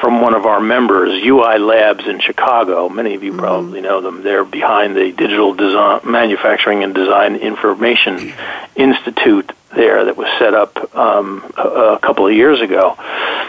[0.00, 2.88] from one of our members, UI Labs in Chicago.
[2.88, 3.40] Many of you mm-hmm.
[3.40, 4.22] probably know them.
[4.22, 8.32] They're behind the Digital Design, Manufacturing and Design Information
[8.76, 12.96] Institute there that was set up um, a, a couple of years ago.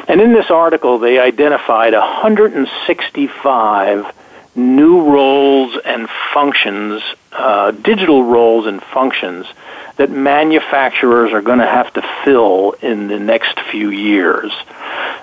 [0.08, 4.15] And in this article, they identified 165
[4.56, 9.46] new roles and functions, uh, digital roles and functions
[9.98, 14.52] that manufacturers are going to have to fill in the next few years.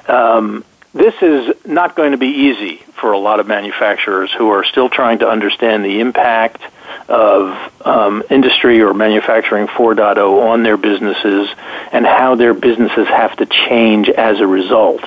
[0.07, 0.65] Um,
[0.95, 4.89] this is not going to be easy for a lot of manufacturers who are still
[4.89, 6.63] trying to understand the impact
[7.09, 11.49] of um, industry or manufacturing 4.0 on their businesses
[11.93, 15.03] and how their businesses have to change as a result.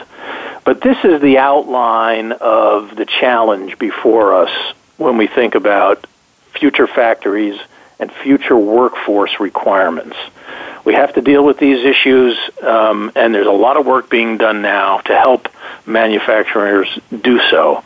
[0.63, 4.51] But this is the outline of the challenge before us
[4.97, 6.05] when we think about
[6.53, 7.59] future factories
[7.99, 10.17] and future workforce requirements.
[10.83, 14.37] We have to deal with these issues, um, and there's a lot of work being
[14.37, 15.47] done now to help
[15.85, 17.83] manufacturers do so.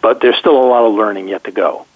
[0.00, 1.86] But there's still a lot of learning yet to go.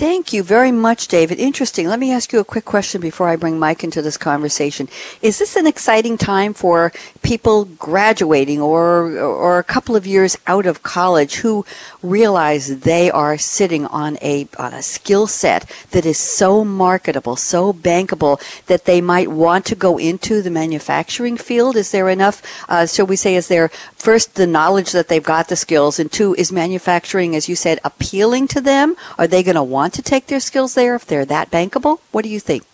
[0.00, 1.38] Thank you very much, David.
[1.38, 1.86] Interesting.
[1.86, 4.88] Let me ask you a quick question before I bring Mike into this conversation.
[5.20, 10.64] Is this an exciting time for people graduating or or a couple of years out
[10.64, 11.66] of college who
[12.02, 17.70] realize they are sitting on a on a skill set that is so marketable, so
[17.70, 21.76] bankable that they might want to go into the manufacturing field?
[21.76, 22.40] Is there enough?
[22.70, 26.10] Uh, shall we say, is there first the knowledge that they've got the skills, and
[26.10, 28.96] two, is manufacturing, as you said, appealing to them?
[29.18, 32.00] Are they going to want to take their skills there if they're that bankable?
[32.12, 32.64] What do you think?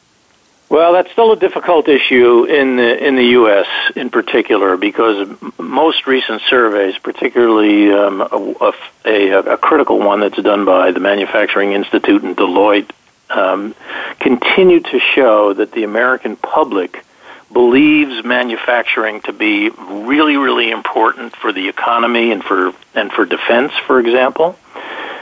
[0.68, 3.68] Well, that's still a difficult issue in the in the U.S.
[3.94, 8.72] in particular because most recent surveys, particularly um, a,
[9.04, 12.90] a, a, critical one that's done by the Manufacturing Institute and Deloitte,
[13.30, 13.76] um,
[14.18, 17.04] continue to show that the American public
[17.52, 23.72] believes manufacturing to be really, really important for the economy and for and for defense,
[23.86, 24.58] for example.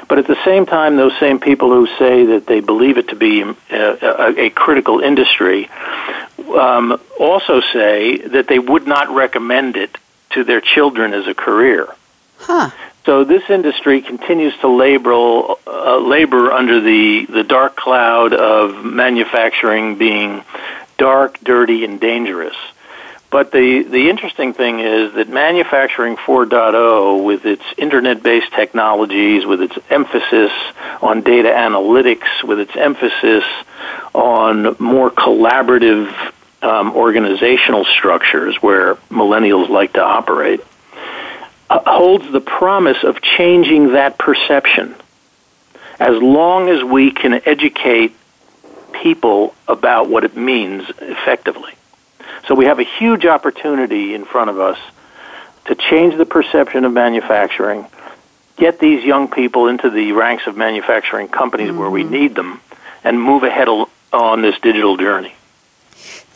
[0.09, 3.17] But at the same time, those same people who say that they believe it to
[3.17, 5.69] be a, a, a critical industry
[6.57, 9.97] um, also say that they would not recommend it
[10.31, 11.89] to their children as a career.
[12.39, 12.71] Huh.
[13.07, 19.97] So this industry continues to labor uh, labor under the the dark cloud of manufacturing
[19.97, 20.43] being
[20.97, 22.57] dark, dirty, and dangerous.
[23.35, 29.61] But the, the interesting thing is that manufacturing 4.0, with its internet based technologies, with
[29.61, 30.53] its emphasis
[31.03, 33.43] on data analytics, with its emphasis
[34.13, 36.15] on more collaborative
[36.63, 40.61] um, organizational structures where millennials like to operate,
[41.69, 44.95] uh, holds the promise of changing that perception.
[45.99, 48.15] As long as we can educate
[48.93, 51.73] people about what it means effectively.
[52.47, 54.79] So we have a huge opportunity in front of us
[55.67, 57.87] to change the perception of manufacturing,
[58.57, 61.79] get these young people into the ranks of manufacturing companies mm-hmm.
[61.79, 62.13] where we mm-hmm.
[62.13, 62.61] need them,
[63.03, 63.69] and move ahead
[64.13, 65.35] on this digital journey.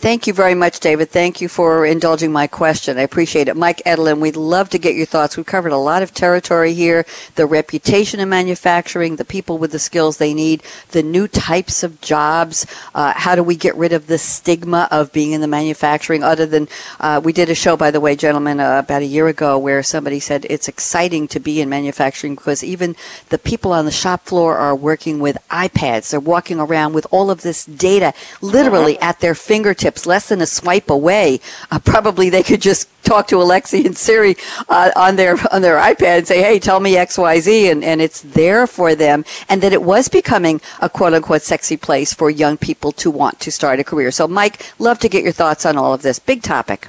[0.00, 1.10] Thank you very much, David.
[1.10, 2.98] Thank you for indulging my question.
[2.98, 3.56] I appreciate it.
[3.56, 5.36] Mike Edelin, we'd love to get your thoughts.
[5.36, 9.80] We've covered a lot of territory here the reputation of manufacturing, the people with the
[9.80, 12.64] skills they need, the new types of jobs.
[12.94, 16.22] Uh, how do we get rid of the stigma of being in the manufacturing?
[16.22, 16.68] Other than,
[17.00, 19.82] uh, we did a show, by the way, gentlemen, uh, about a year ago where
[19.82, 22.94] somebody said it's exciting to be in manufacturing because even
[23.30, 26.10] the people on the shop floor are working with iPads.
[26.10, 29.08] They're walking around with all of this data literally uh-huh.
[29.08, 31.40] at their fingertips fingertips, less than a swipe away.
[31.70, 34.36] Uh, probably they could just talk to Alexa and Siri
[34.68, 37.84] uh, on their on their iPad and say, "Hey, tell me X, Y, Z," and
[37.84, 39.24] and it's there for them.
[39.48, 43.40] And that it was becoming a quote unquote sexy place for young people to want
[43.40, 44.10] to start a career.
[44.10, 46.18] So, Mike, love to get your thoughts on all of this.
[46.18, 46.88] Big topic.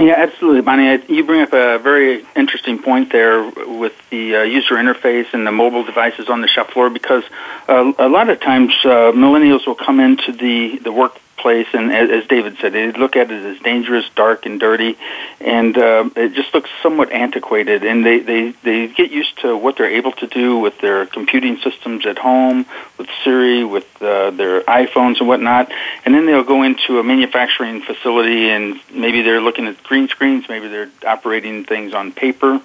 [0.00, 1.02] Yeah, absolutely, Bonnie.
[1.08, 3.42] You bring up a very interesting point there
[3.82, 7.24] with the uh, user interface and the mobile devices on the shop floor because
[7.68, 11.92] uh, a lot of times uh, millennials will come into the, the work place, and
[11.92, 14.98] as, David said, they look at it as dangerous, dark, and dirty,
[15.40, 17.84] and uh, it just looks somewhat antiquated.
[17.84, 21.58] And they, they they get used to what they're able to do with their computing
[21.58, 22.66] systems at home,
[22.98, 25.72] with Siri, with uh, their iPhones and whatnot.
[26.04, 30.48] And then they'll go into a manufacturing facility, and maybe they're looking at green screens,
[30.48, 32.60] maybe they're operating things on paper,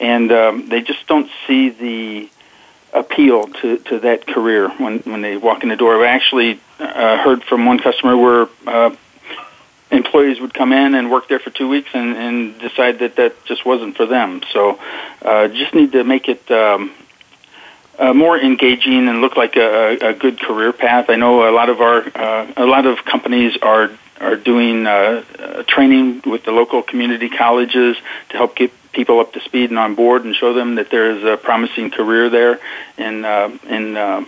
[0.00, 2.28] and um, they just don't see the
[2.96, 6.04] appeal to, to that career when, when they walk in the door.
[6.04, 8.94] I actually uh, heard from one customer where uh,
[9.90, 13.44] employees would come in and work there for two weeks and, and decide that that
[13.44, 14.42] just wasn't for them.
[14.52, 14.80] So
[15.22, 16.92] uh, just need to make it um,
[17.98, 21.08] uh, more engaging and look like a, a good career path.
[21.08, 23.90] I know a lot of our uh, a lot of companies are
[24.20, 27.96] are doing uh, uh, training with the local community colleges
[28.30, 31.12] to help get people up to speed and on board and show them that there
[31.12, 32.58] is a promising career there
[32.96, 34.24] in uh, in uh,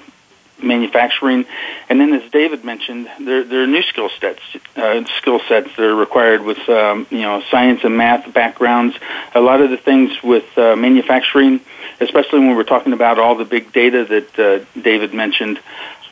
[0.63, 1.47] manufacturing.
[1.89, 4.43] And then, as David mentioned, there, there are new skill sets
[4.77, 8.97] uh, skill sets that are required with um, you know science and math backgrounds.
[9.35, 11.61] A lot of the things with uh, manufacturing,
[12.01, 15.59] especially when we're talking about all the big data that uh, David mentioned.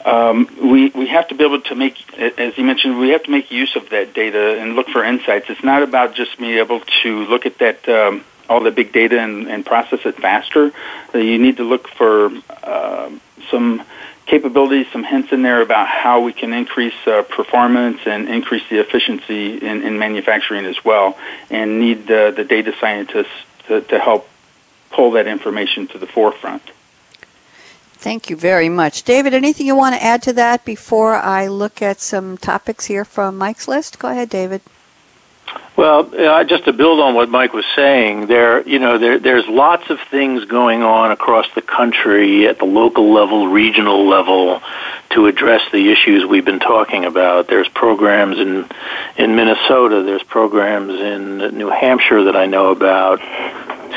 [0.05, 3.31] Um, we we have to be able to make, as you mentioned, we have to
[3.31, 5.47] make use of that data and look for insights.
[5.51, 9.21] It's not about just being able to look at that um, all the big data
[9.21, 10.73] and, and process it faster.
[11.15, 12.31] You need to look for
[12.63, 13.11] uh,
[13.51, 13.83] some
[14.27, 18.79] capabilities, some hints in there about how we can increase uh, performance and increase the
[18.81, 21.17] efficiency in, in manufacturing as well,
[21.49, 23.31] and need uh, the data scientists
[23.69, 24.29] to, to help
[24.91, 26.63] pull that information to the forefront.
[27.99, 29.05] Thank you very much.
[29.05, 33.05] David, anything you want to add to that before I look at some topics here
[33.05, 33.99] from Mike's list?
[33.99, 34.61] Go ahead, David.
[35.77, 39.47] Well, uh, just to build on what Mike was saying, there, you know, there, there's
[39.47, 44.63] lots of things going on across the country at the local level, regional level,
[45.11, 47.49] to address the issues we've been talking about.
[47.49, 48.67] There's programs in
[49.17, 50.03] in Minnesota.
[50.03, 53.21] There's programs in New Hampshire that I know about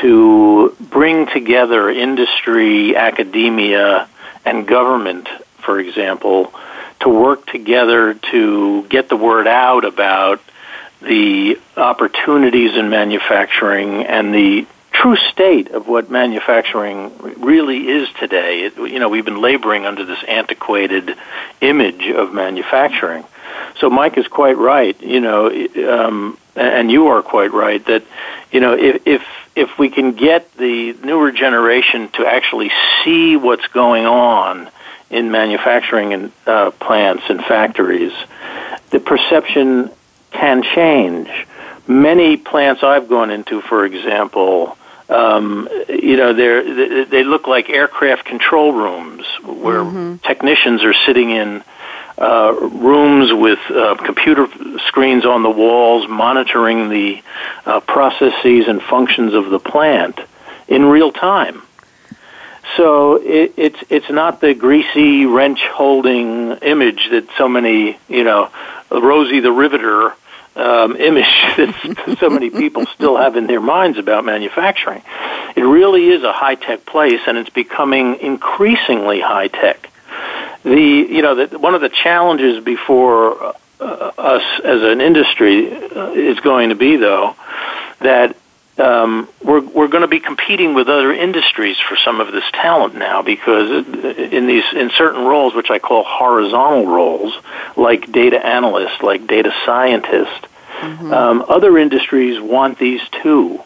[0.00, 4.08] to bring together industry, academia,
[4.44, 6.52] and government, for example,
[7.00, 10.40] to work together to get the word out about
[11.00, 18.64] the opportunities in manufacturing and the true state of what manufacturing really is today.
[18.64, 21.16] It, you know, we've been laboring under this antiquated
[21.60, 23.24] image of manufacturing.
[23.78, 25.00] So Mike is quite right.
[25.00, 25.48] You know,
[25.88, 28.04] um, and you are quite right that
[28.52, 29.22] you know if if
[29.56, 32.70] if we can get the newer generation to actually
[33.02, 34.70] see what's going on
[35.10, 38.12] in manufacturing and uh, plants and factories,
[38.90, 39.90] the perception
[40.40, 41.28] can change.
[41.86, 44.76] Many plants I've gone into, for example,
[45.08, 50.16] um, you know, they they look like aircraft control rooms where mm-hmm.
[50.18, 51.64] technicians are sitting in
[52.16, 54.46] uh, rooms with uh, computer
[54.86, 57.22] screens on the walls, monitoring the
[57.66, 60.20] uh, processes and functions of the plant
[60.68, 61.62] in real time.
[62.76, 68.48] So it, it's it's not the greasy wrench holding image that so many you know
[68.90, 70.14] Rosie the Riveter
[70.56, 71.24] um, image
[71.56, 75.02] that so many people still have in their minds about manufacturing.
[75.56, 79.88] It really is a high tech place, and it's becoming increasingly high tech.
[80.62, 86.10] The you know the, one of the challenges before uh, us as an industry uh,
[86.12, 87.34] is going to be though
[88.00, 88.36] that
[88.80, 92.94] um, we're we're going to be competing with other industries for some of this talent
[92.94, 97.34] now because in these in certain roles which I call horizontal roles
[97.76, 100.46] like data analyst like data scientist
[100.80, 101.12] mm-hmm.
[101.12, 103.62] um, other industries want these too.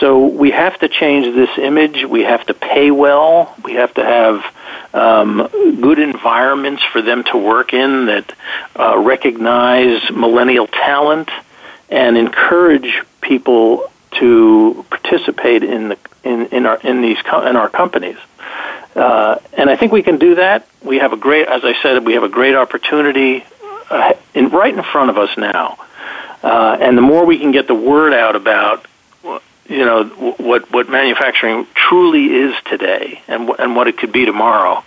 [0.00, 2.04] So we have to change this image.
[2.04, 3.54] We have to pay well.
[3.64, 4.44] We have to have
[4.92, 5.48] um,
[5.80, 8.32] good environments for them to work in that
[8.78, 11.30] uh, recognize millennial talent
[11.88, 18.18] and encourage people to participate in the in, in our in these in our companies.
[18.94, 20.66] Uh, and I think we can do that.
[20.82, 23.44] We have a great, as I said, we have a great opportunity
[23.90, 25.76] uh, in, right in front of us now.
[26.42, 28.86] Uh, and the more we can get the word out about,
[29.68, 30.04] you know,
[30.38, 34.84] what what manufacturing truly is today, and and what it could be tomorrow,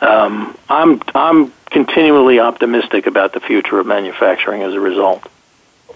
[0.00, 5.28] um, I'm I'm continually optimistic about the future of manufacturing as a result.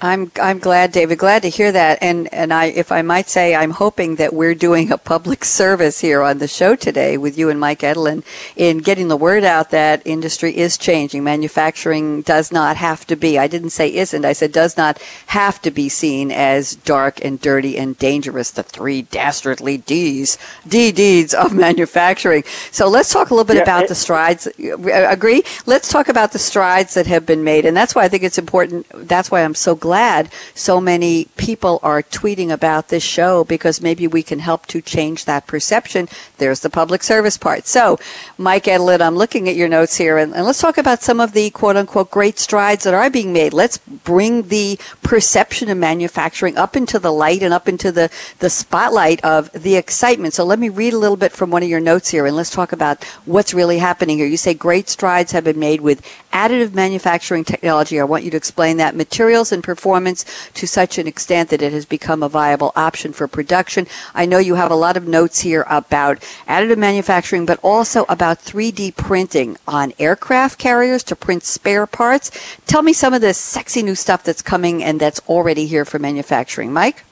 [0.01, 1.19] I'm I'm glad, David.
[1.19, 1.99] Glad to hear that.
[2.01, 6.01] And and I, if I might say, I'm hoping that we're doing a public service
[6.01, 8.23] here on the show today with you and Mike Edelin
[8.55, 11.25] in getting the word out that industry is changing.
[11.25, 13.39] Manufacturing does not have to be.
[13.39, 14.25] I didn't say isn't.
[14.25, 18.53] I said does not have to be seen as dark and dirty and dangerous.
[18.53, 22.45] The three dastardly D's, D deeds of manufacturing.
[22.71, 24.47] So let's talk a little bit yeah, about it, the strides.
[24.47, 25.43] Agree?
[25.67, 28.39] Let's talk about the strides that have been made, and that's why I think it's
[28.39, 28.87] important.
[28.95, 33.81] That's why I'm so glad glad so many people are tweeting about this show because
[33.81, 36.07] maybe we can help to change that perception.
[36.37, 37.67] There's the public service part.
[37.67, 37.99] So,
[38.37, 41.33] Mike Edelin, I'm looking at your notes here, and, and let's talk about some of
[41.33, 43.55] the quote unquote great strides that are being made.
[43.55, 48.11] Let's bring the perception of manufacturing up into the light and up into the,
[48.41, 50.35] the spotlight of the excitement.
[50.35, 52.51] So, let me read a little bit from one of your notes here, and let's
[52.51, 54.27] talk about what's really happening here.
[54.27, 57.99] You say great strides have been made with additive manufacturing technology.
[57.99, 60.25] I want you to explain that materials and performance
[60.55, 63.87] to such an extent that it has become a viable option for production.
[64.13, 66.19] I know you have a lot of notes here about
[66.49, 72.33] additive manufacturing, but also about 3D printing on aircraft carriers to print spare parts.
[72.67, 76.01] Tell me some of the sexy new stuff that's coming and that's already here for
[76.01, 76.73] manufacturing.
[76.73, 77.05] Mike?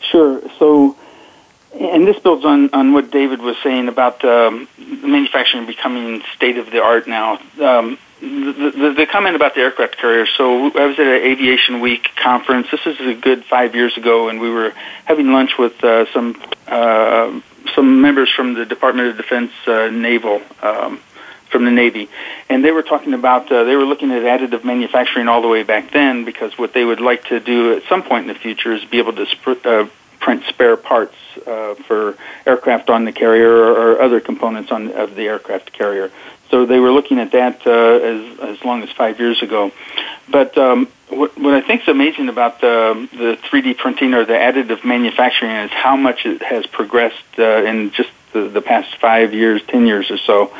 [0.00, 0.42] Sure.
[0.58, 0.96] So,
[1.78, 6.72] and this builds on, on what David was saying about um, manufacturing becoming state of
[6.72, 7.38] the art now.
[7.60, 10.26] Um, the, the, the comment about the aircraft carrier.
[10.26, 12.68] So I was at an Aviation Week conference.
[12.70, 14.70] This is a good five years ago, and we were
[15.04, 17.40] having lunch with uh, some uh,
[17.74, 20.42] some members from the Department of Defense uh, Naval.
[20.62, 21.00] Um,
[21.50, 22.08] from the Navy,
[22.48, 25.62] and they were talking about uh, they were looking at additive manufacturing all the way
[25.62, 28.72] back then because what they would like to do at some point in the future
[28.72, 29.86] is be able to sp- uh,
[30.18, 31.14] print spare parts
[31.46, 36.10] uh, for aircraft on the carrier or, or other components on of the aircraft carrier.
[36.50, 39.72] So they were looking at that uh, as as long as five years ago.
[40.28, 44.34] But um, what, what I think is amazing about the the 3D printing or the
[44.34, 49.32] additive manufacturing is how much it has progressed uh, in just the, the past five
[49.32, 50.52] years, ten years or so.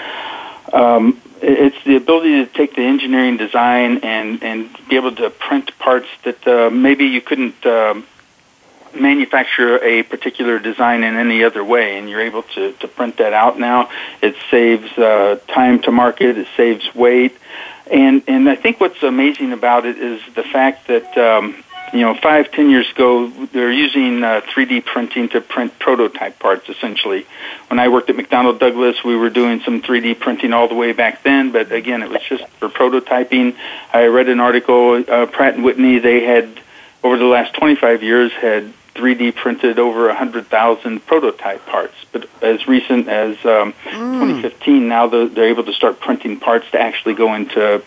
[0.72, 5.78] Um, it's the ability to take the engineering design and and be able to print
[5.78, 7.64] parts that uh, maybe you couldn't.
[7.66, 8.06] Um,
[8.96, 13.32] manufacture a particular design in any other way, and you're able to, to print that
[13.32, 13.90] out now.
[14.22, 17.36] It saves uh, time to market, it saves weight,
[17.90, 22.14] and and I think what's amazing about it is the fact that um, you know
[22.14, 27.26] five ten years ago they're using uh, 3D printing to print prototype parts essentially.
[27.68, 30.92] When I worked at McDonnell Douglas, we were doing some 3D printing all the way
[30.92, 33.56] back then, but again it was just for prototyping.
[33.92, 36.60] I read an article uh, Pratt and Whitney they had
[37.04, 41.94] over the last 25 years had 3D printed over 100,000 prototype parts.
[42.12, 44.40] But as recent as um, mm.
[44.42, 47.82] 2015, now they're able to start printing parts to actually go into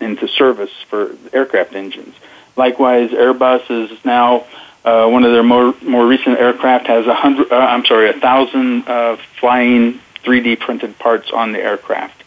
[0.00, 2.14] into service for aircraft engines.
[2.56, 4.44] Likewise, Airbus is now
[4.84, 7.50] uh, one of their more more recent aircraft has a hundred.
[7.52, 12.22] Uh, I'm sorry, a thousand uh, flying 3D printed parts on the aircraft,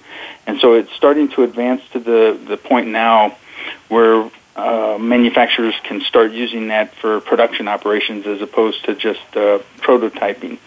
[0.47, 3.37] and so it's starting to advance to the the point now
[3.89, 9.59] where uh, manufacturers can start using that for production operations as opposed to just uh,
[9.79, 10.57] prototyping.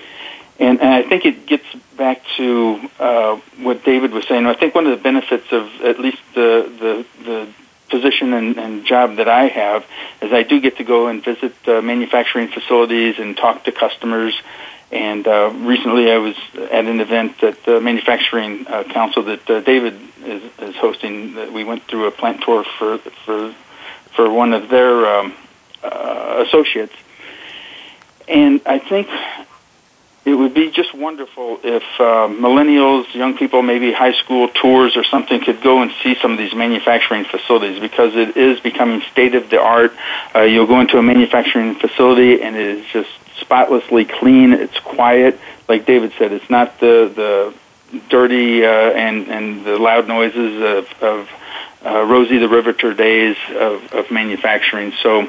[0.61, 1.65] And, and I think it gets
[1.97, 4.45] back to uh, what David was saying.
[4.47, 7.49] I think one of the benefits of at least the the, the
[7.89, 9.87] position and, and job that I have
[10.21, 14.39] is I do get to go and visit manufacturing facilities and talk to customers.
[14.91, 19.99] And uh, recently, I was at an event at the Manufacturing uh, Council that David
[20.25, 21.53] is, is hosting.
[21.53, 23.55] We went through a plant tour for for
[24.19, 25.33] for one of their um,
[25.81, 26.93] uh, associates.
[28.27, 29.07] And I think
[30.25, 35.05] it would be just wonderful if uh, millennials, young people, maybe high school tours or
[35.05, 39.37] something could go and see some of these manufacturing facilities because it is becoming state
[39.37, 39.93] of the art.
[40.35, 44.53] Uh, you'll go into a manufacturing facility and it is just spotlessly clean.
[44.53, 45.39] It's quiet.
[45.69, 47.55] Like David said, it's not the
[47.95, 51.29] the dirty uh, and and the loud noises of, of
[51.85, 54.93] uh, Rosie the Riveter days of, of manufacturing.
[55.03, 55.23] So,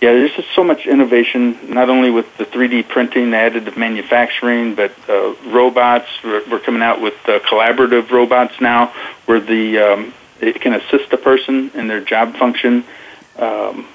[0.00, 4.74] yeah, there's just so much innovation, not only with the 3D printing, the additive manufacturing,
[4.74, 6.08] but uh, robots.
[6.24, 8.94] We're, we're coming out with uh, collaborative robots now,
[9.26, 12.84] where the um, it can assist a person in their job function.
[13.36, 13.86] Um,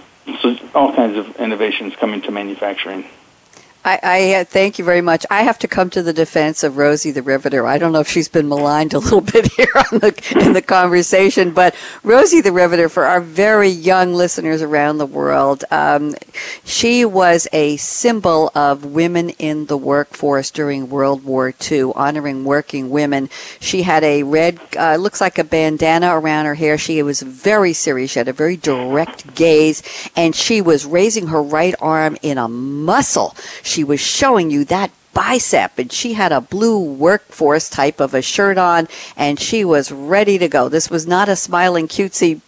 [0.41, 3.05] so, all kinds of innovations coming to manufacturing.
[3.85, 5.27] I, I uh, thank you very much.
[5.29, 7.67] I have to come to the defense of Rosie the Riveter.
[7.67, 11.51] I don't know if she's been maligned a little bit here the, in the conversation,
[11.51, 16.15] but Rosie the Riveter, for our very young listeners around the world, um,
[16.63, 22.89] she was a symbol of women in the workforce during World War II, honoring working
[22.89, 23.29] women.
[23.59, 26.79] She had a red, uh, looks like a bandana around her hair.
[26.79, 28.11] She was very serious.
[28.11, 29.83] She had a very direct gaze,
[30.15, 33.35] and she was raising her right arm in a muscle.
[33.61, 38.13] She she was showing you that bicep and she had a blue workforce type of
[38.13, 40.69] a shirt on and she was ready to go.
[40.69, 42.39] This was not a smiling cutesy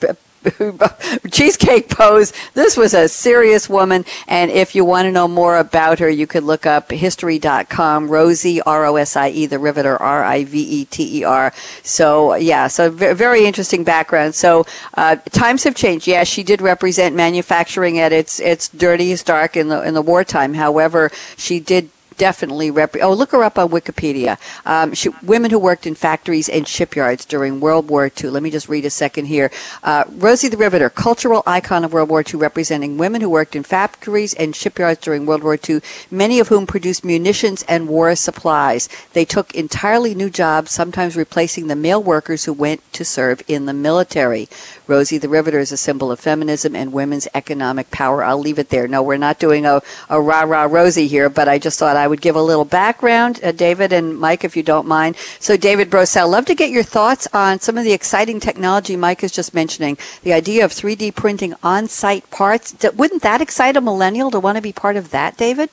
[1.31, 2.33] cheesecake pose.
[2.53, 6.27] This was a serious woman, and if you want to know more about her, you
[6.27, 8.09] could look up history.com.
[8.09, 11.53] Rosie R O S I E, the Riveter R I V E T E R.
[11.83, 14.35] So yeah, so very interesting background.
[14.35, 14.65] So
[14.95, 16.07] uh, times have changed.
[16.07, 20.53] Yeah, she did represent manufacturing at its its dirtiest dark in the in the wartime.
[20.53, 22.95] However, she did definitely rep.
[23.01, 24.38] Oh, look her up on Wikipedia.
[24.65, 28.30] Um, she, women who worked in factories and shipyards during World War II.
[28.32, 29.51] Let me just read a second here.
[29.84, 33.63] Uh, Rosie the Riveter, cultural icon of World War II, representing women who worked in
[33.63, 38.89] factories and shipyards during World War II, many of whom produced munitions and war supplies.
[39.13, 43.65] They took entirely new jobs, sometimes replacing the male workers who went to serve in
[43.65, 44.49] the military.
[44.88, 48.23] Rosie the Riveter is a symbol of feminism and women's economic power.
[48.23, 48.88] I'll leave it there.
[48.88, 52.07] No, we're not doing a, a rah rah Rosie here, but I just thought I
[52.07, 55.15] would give a little background, uh, David and Mike, if you don't mind.
[55.39, 59.23] So, David Brousell, love to get your thoughts on some of the exciting technology Mike
[59.23, 59.97] is just mentioning.
[60.23, 62.75] The idea of 3D printing on site parts.
[62.95, 65.69] Wouldn't that excite a millennial to want to be part of that, David?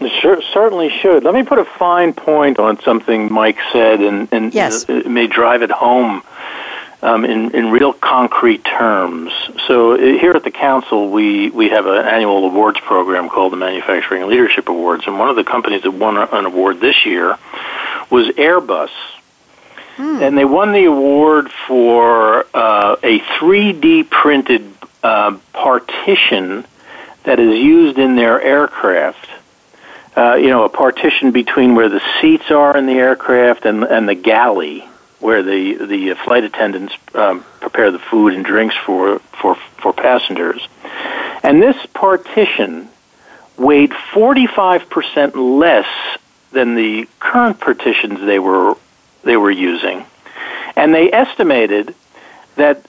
[0.00, 1.24] It sure, certainly should.
[1.24, 4.84] Let me put a fine point on something Mike said, and, and yes.
[4.88, 6.22] it may drive it home
[7.02, 9.32] um, in, in real concrete terms.
[9.66, 13.56] So uh, here at the council, we, we have an annual awards program called the
[13.56, 17.38] Manufacturing Leadership Awards, and one of the companies that won an award this year
[18.10, 18.90] was Airbus.
[19.96, 20.22] Hmm.
[20.22, 24.72] And they won the award for uh, a 3D printed
[25.02, 26.64] uh, partition
[27.24, 29.28] that is used in their aircraft.
[30.16, 34.08] Uh, you know, a partition between where the seats are in the aircraft and, and
[34.08, 34.87] the galley
[35.20, 40.66] where the the flight attendants um, prepare the food and drinks for for for passengers.
[41.42, 42.88] And this partition
[43.56, 45.86] weighed 45% less
[46.52, 48.76] than the current partitions they were
[49.22, 50.04] they were using.
[50.76, 51.94] And they estimated
[52.56, 52.84] that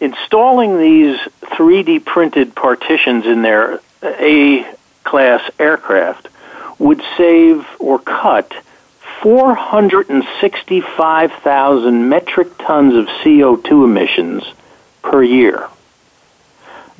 [0.00, 4.66] installing these 3D printed partitions in their A
[5.04, 6.28] class aircraft
[6.78, 8.52] would save or cut
[9.22, 14.44] 465,000 metric tons of CO2 emissions
[15.02, 15.68] per year.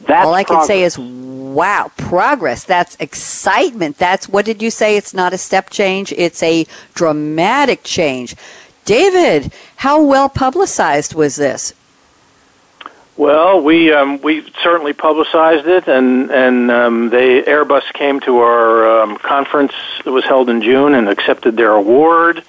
[0.06, 0.66] That's All I progress.
[0.66, 2.64] can say is, wow, progress.
[2.64, 3.96] That's excitement.
[3.98, 4.96] That's, what did you say?
[4.96, 8.34] It's not a step change, it's a dramatic change.
[8.84, 11.72] David, how well publicized was this?
[13.18, 19.00] Well, we um, we certainly publicized it, and and um, they Airbus came to our
[19.02, 19.72] um, conference
[20.04, 22.44] that was held in June and accepted their award.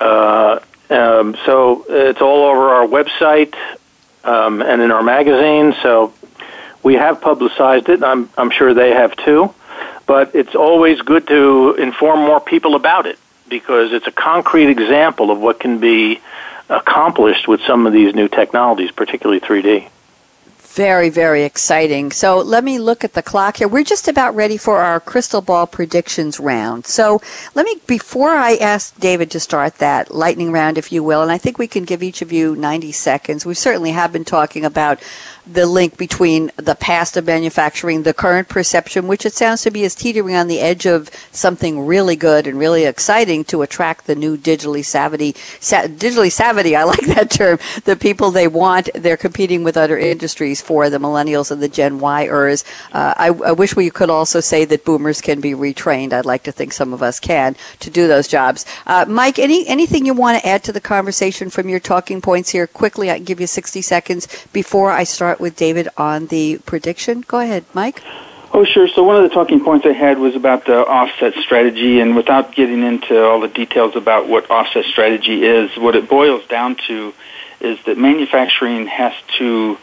[0.00, 0.58] Uh,
[0.90, 3.54] um, so it's all over our website
[4.24, 5.76] um, and in our magazine.
[5.80, 6.12] So
[6.82, 8.02] we have publicized it.
[8.02, 9.54] I'm I'm sure they have too,
[10.06, 13.16] but it's always good to inform more people about it
[13.48, 16.18] because it's a concrete example of what can be
[16.68, 19.88] accomplished with some of these new technologies, particularly 3D.
[20.72, 22.12] Very, very exciting.
[22.12, 23.66] So let me look at the clock here.
[23.66, 26.86] We're just about ready for our crystal ball predictions round.
[26.86, 27.20] So
[27.56, 31.32] let me, before I ask David to start that lightning round, if you will, and
[31.32, 33.44] I think we can give each of you 90 seconds.
[33.44, 35.02] We certainly have been talking about
[35.52, 39.82] the link between the past of manufacturing, the current perception, which it sounds to be
[39.82, 44.14] is teetering on the edge of something really good and really exciting to attract the
[44.14, 46.76] new digitally savvy, sa- digitally savvy.
[46.76, 47.58] I like that term.
[47.84, 48.88] The people they want.
[48.94, 50.60] They're competing with other industries.
[50.60, 52.64] for the millennials and the Gen Yers.
[52.92, 56.12] Uh, I, I, wish we could also say that boomers can be retrained.
[56.12, 58.64] I'd like to think some of us can to do those jobs.
[58.86, 62.50] Uh, Mike, any anything you want to add to the conversation from your talking points
[62.50, 62.66] here?
[62.66, 67.22] Quickly, I can give you 60 seconds before I start with David on the prediction.
[67.26, 68.02] Go ahead, Mike.
[68.52, 68.88] Oh, sure.
[68.88, 72.52] So one of the talking points I had was about the offset strategy, and without
[72.54, 77.14] getting into all the details about what offset strategy is, what it boils down to
[77.60, 79.78] is that manufacturing has to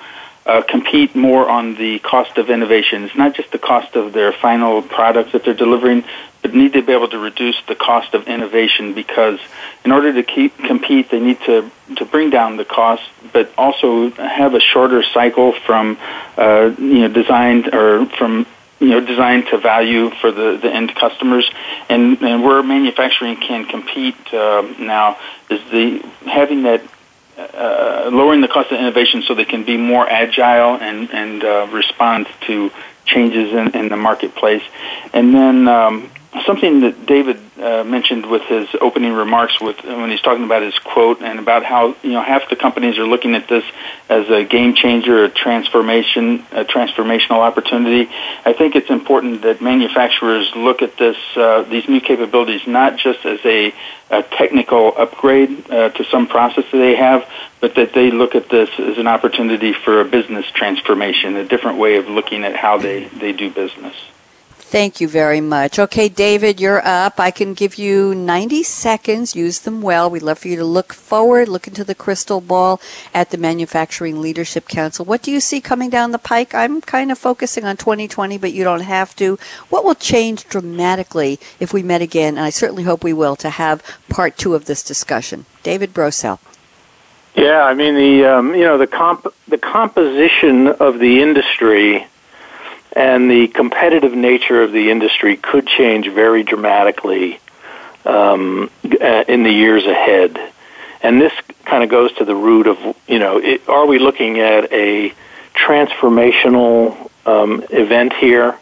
[0.48, 3.04] uh, compete more on the cost of innovation.
[3.04, 6.06] It's not just the cost of their final products that they're delivering,
[6.42, 9.40] but need to be able to reduce the cost of innovation because
[9.84, 14.10] in order to keep compete, they need to to bring down the cost, but also
[14.12, 15.98] have a shorter cycle from
[16.38, 18.46] uh, you know design or from
[18.80, 21.50] you know, designed to value for the, the end customers.
[21.90, 25.18] And, and where manufacturing can compete uh, now
[25.50, 26.84] is the having that
[27.38, 31.68] uh, lowering the cost of innovation so they can be more agile and and uh,
[31.72, 32.72] respond to
[33.06, 34.64] changes in, in the marketplace.
[35.14, 36.12] And then um,
[36.46, 40.78] something that David uh, mentioned with his opening remarks with when he's talking about his
[40.80, 43.64] quote and about how you know half the companies are looking at this
[44.10, 48.10] as a game changer, a transformation, a transformational opportunity.
[48.46, 53.26] I think it's important that manufacturers look at this uh, these new capabilities not just
[53.26, 53.74] as a,
[54.10, 57.30] a technical upgrade uh, to some process that they have,
[57.60, 61.78] but that they look at this as an opportunity for a business transformation, a different
[61.78, 63.96] way of looking at how they, they do business.
[64.70, 65.80] Thank you very much.
[65.80, 67.22] Okay, David, you're up.
[67.22, 69.34] I can give you 90 seconds.
[69.34, 70.10] Use them well.
[70.10, 72.82] We'd love for you to look forward, look into the crystal ball
[73.14, 75.06] at the Manufacturing Leadership Council.
[75.06, 76.54] What do you see coming down the pike?
[76.54, 79.40] I'm kind of focusing on 2020, but you don't have to.
[79.70, 82.36] What will change dramatically if we met again?
[82.36, 85.46] And I certainly hope we will to have part two of this discussion.
[85.64, 86.40] David Brousell.
[87.36, 92.06] Yeah, I mean the um, you know the comp the composition of the industry
[92.98, 97.40] and the competitive nature of the industry could change very dramatically
[98.06, 100.40] um, uh, in the years ahead.
[101.04, 101.32] And this
[101.64, 105.14] kind of goes to the root of, you know, it, are we looking at a
[105.54, 108.58] transformational um, event here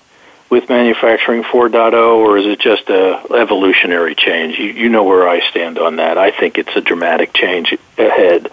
[0.49, 4.59] with manufacturing 4.0, or is it just a evolutionary change?
[4.59, 6.17] You, you know where I stand on that.
[6.17, 8.51] I think it's a dramatic change ahead.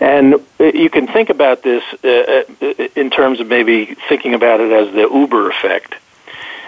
[0.00, 4.72] And you can think about this uh, uh, in terms of maybe thinking about it
[4.72, 5.94] as the Uber effect.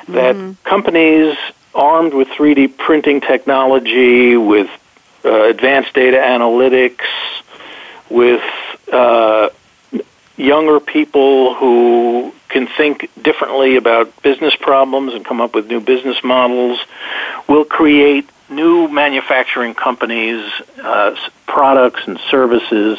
[0.08, 0.52] That mm-hmm.
[0.62, 1.36] companies
[1.74, 4.70] armed with 3D printing technology, with
[5.24, 7.04] uh, advanced data analytics,
[8.08, 8.42] with
[8.92, 9.50] uh,
[10.36, 16.22] younger people who can think differently about business problems and come up with new business
[16.22, 16.78] models
[17.48, 20.44] will create new manufacturing companies,
[20.82, 21.16] uh,
[21.46, 22.98] products and services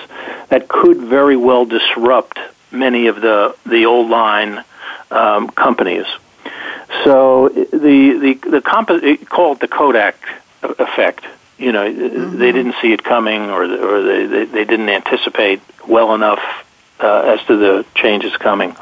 [0.49, 2.38] that could very well disrupt
[2.71, 4.63] many of the the old line
[5.11, 6.05] um, companies.
[7.03, 10.17] So the the the comp- called the Kodak
[10.61, 11.25] effect.
[11.57, 12.38] You know, mm-hmm.
[12.38, 16.43] they didn't see it coming, or or they, they they didn't anticipate well enough
[16.99, 18.75] uh, as to the changes coming.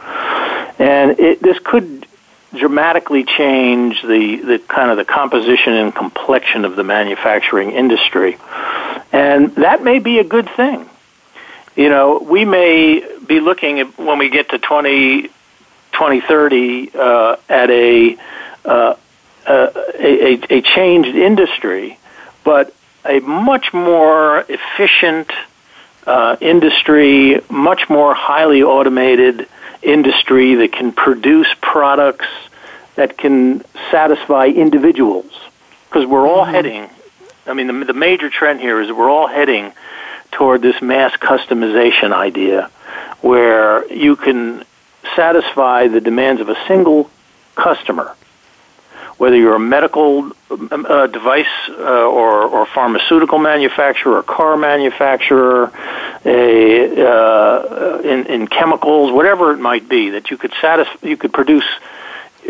[0.79, 2.07] And it, this could
[2.53, 8.37] dramatically change the, the kind of the composition and complexion of the manufacturing industry.
[9.11, 10.89] And that may be a good thing.
[11.75, 17.69] You know, we may be looking at when we get to 20, 2030 uh, at
[17.69, 18.17] a,
[18.63, 18.95] uh,
[19.47, 21.99] a, a changed industry,
[22.43, 25.31] but a much more efficient
[26.05, 29.47] uh, industry, much more highly automated
[29.81, 32.27] industry that can produce products
[32.95, 35.31] that can satisfy individuals.
[35.87, 36.53] Because we're all mm-hmm.
[36.53, 36.89] heading,
[37.45, 39.73] I mean, the, the major trend here is we're all heading
[40.31, 42.69] toward this mass customization idea
[43.21, 44.63] where you can
[45.15, 47.09] satisfy the demands of a single
[47.55, 48.15] customer
[49.17, 55.71] whether you're a medical uh, device uh, or, or pharmaceutical manufacturer, or car manufacturer,
[56.25, 61.31] a, uh, in, in chemicals, whatever it might be, that you could satisfy, you could
[61.31, 61.65] produce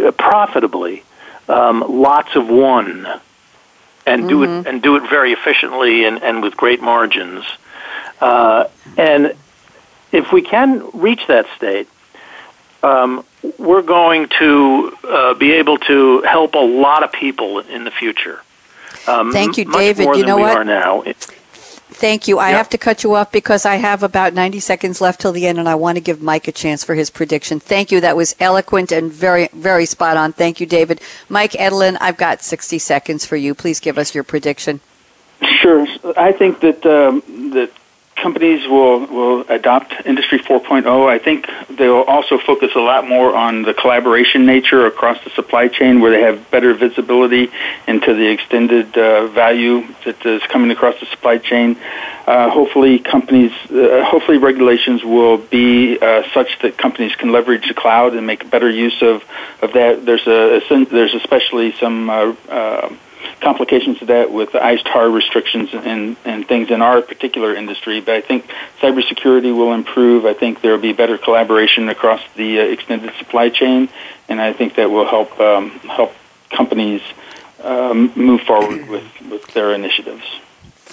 [0.04, 1.04] uh, profitably
[1.48, 3.08] um, lots of one,
[4.08, 4.30] and mm-hmm.
[4.30, 4.68] do it mm-hmm.
[4.68, 7.44] and do it very efficiently and, and with great margins.
[8.20, 8.66] Uh,
[8.98, 9.36] and
[10.12, 11.88] if we can reach that state,
[12.82, 13.26] um,
[13.58, 18.42] we're going to uh, be able to help a lot of people in the future.
[19.08, 20.16] Um, Thank you, David.
[20.16, 20.66] you know what?
[20.66, 21.04] now.
[21.96, 22.40] Thank you.
[22.40, 22.58] I yep.
[22.58, 25.60] have to cut you off because I have about 90 seconds left till the end,
[25.60, 27.60] and I want to give Mike a chance for his prediction.
[27.60, 28.02] Thank you.
[28.02, 30.34] That was eloquent and very, very spot on.
[30.34, 31.00] Thank you, David.
[31.30, 33.56] Mike Edelin, I've got 60 seconds for you.
[33.56, 34.82] Please give us your prediction.
[35.42, 35.88] Sure.
[36.18, 37.22] I think that um,
[37.52, 37.72] that
[38.16, 41.08] companies will, will adopt Industry 4.0.
[41.08, 45.68] I think they'll also focus a lot more on the collaboration nature across the supply
[45.68, 47.52] chain where they have better visibility
[47.88, 51.78] into the extended uh, value that is coming across the supply chain.
[52.26, 57.74] Uh, hopefully, companies, uh, hopefully, regulations will be uh, such that companies can leverage the
[57.74, 59.24] cloud and make better use of,
[59.62, 60.06] of that.
[60.06, 62.96] There's a, there's especially some uh, uh,
[63.46, 68.02] complications to that with the ITAR restrictions and, and things in our particular industry.
[68.02, 70.26] But I think cybersecurity will improve.
[70.26, 73.88] I think there will be better collaboration across the uh, extended supply chain,
[74.28, 76.14] and I think that will help um, help
[76.50, 77.04] companies
[77.64, 80.26] um, move forward with, with their initiatives.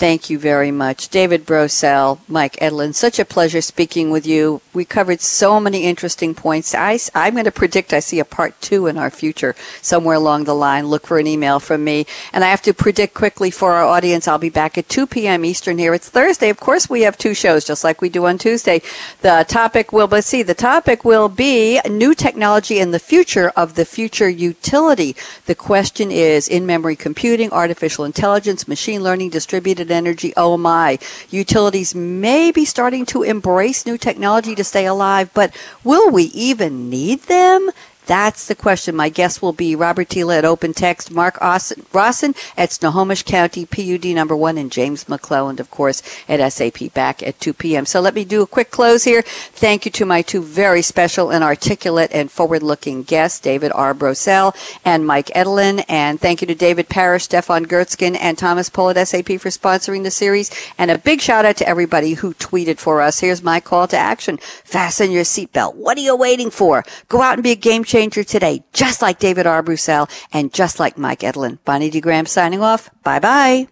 [0.03, 1.11] Thank you very much.
[1.11, 4.61] David Brousell, Mike Edelin, such a pleasure speaking with you.
[4.75, 6.75] We covered so many interesting points.
[6.75, 10.43] I, I'm going to predict I see a part two in our future somewhere along
[10.43, 10.89] the line.
[10.89, 12.05] Look for an email from me.
[12.33, 15.45] And I have to predict quickly for our audience, I'll be back at 2 p.m.
[15.45, 15.95] Eastern here.
[15.95, 16.49] It's Thursday.
[16.49, 18.83] Of course, we have two shows, just like we do on Tuesday.
[19.21, 23.77] The topic will, but see, the topic will be new technology and the future of
[23.77, 25.15] the future utility.
[25.47, 30.33] The question is in-memory computing, artificial intelligence, machine learning, distributed energy.
[30.37, 30.99] Oh my.
[31.31, 36.91] Utilities may be starting to embrace new technology to stay alive, but will we even
[36.91, 37.71] need them?
[38.07, 38.97] That's the question.
[38.97, 44.07] My guest will be Robert Tila at Open Text, Mark Rawson at Snohomish County PUD
[44.07, 47.87] number one, and James McClelland, of course, at SAP back at 2 p.m.
[47.87, 49.23] So let me do a quick close here.
[49.23, 53.95] Thank you to my two very special and articulate and forward-looking guests, David R.
[53.95, 55.85] Brousell and Mike Edelin.
[55.89, 60.03] And thank you to David Parrish, Stefan Gertzkin, and Thomas Pohl at SAP for sponsoring
[60.03, 60.51] the series.
[60.77, 63.21] And a big shout out to everybody who tweeted for us.
[63.21, 64.39] Here's my call to action.
[64.65, 65.77] Fasten your seatbelt.
[65.77, 66.85] What are you waiting for?
[67.09, 69.63] Go out and be a game changer today, just like David R.
[69.63, 71.59] Brousell and just like Mike Edelin.
[71.65, 72.01] Bonnie D.
[72.01, 72.89] Graham signing off.
[73.03, 73.69] Bye bye.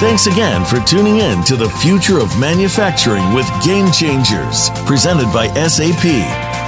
[0.00, 5.48] Thanks again for tuning in to the future of manufacturing with Game Changers, presented by
[5.66, 6.04] SAP.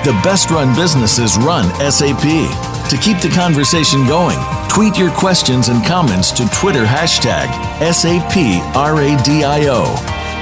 [0.04, 2.24] The best run businesses run SAP.
[2.90, 4.38] To keep the conversation going,
[4.68, 7.46] tweet your questions and comments to Twitter hashtag
[7.78, 8.80] SAPRADIO.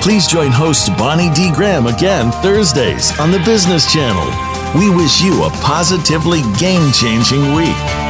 [0.00, 1.50] Please join host Bonnie D.
[1.52, 4.26] Graham again Thursdays on the Business Channel.
[4.78, 8.07] We wish you a positively game changing week.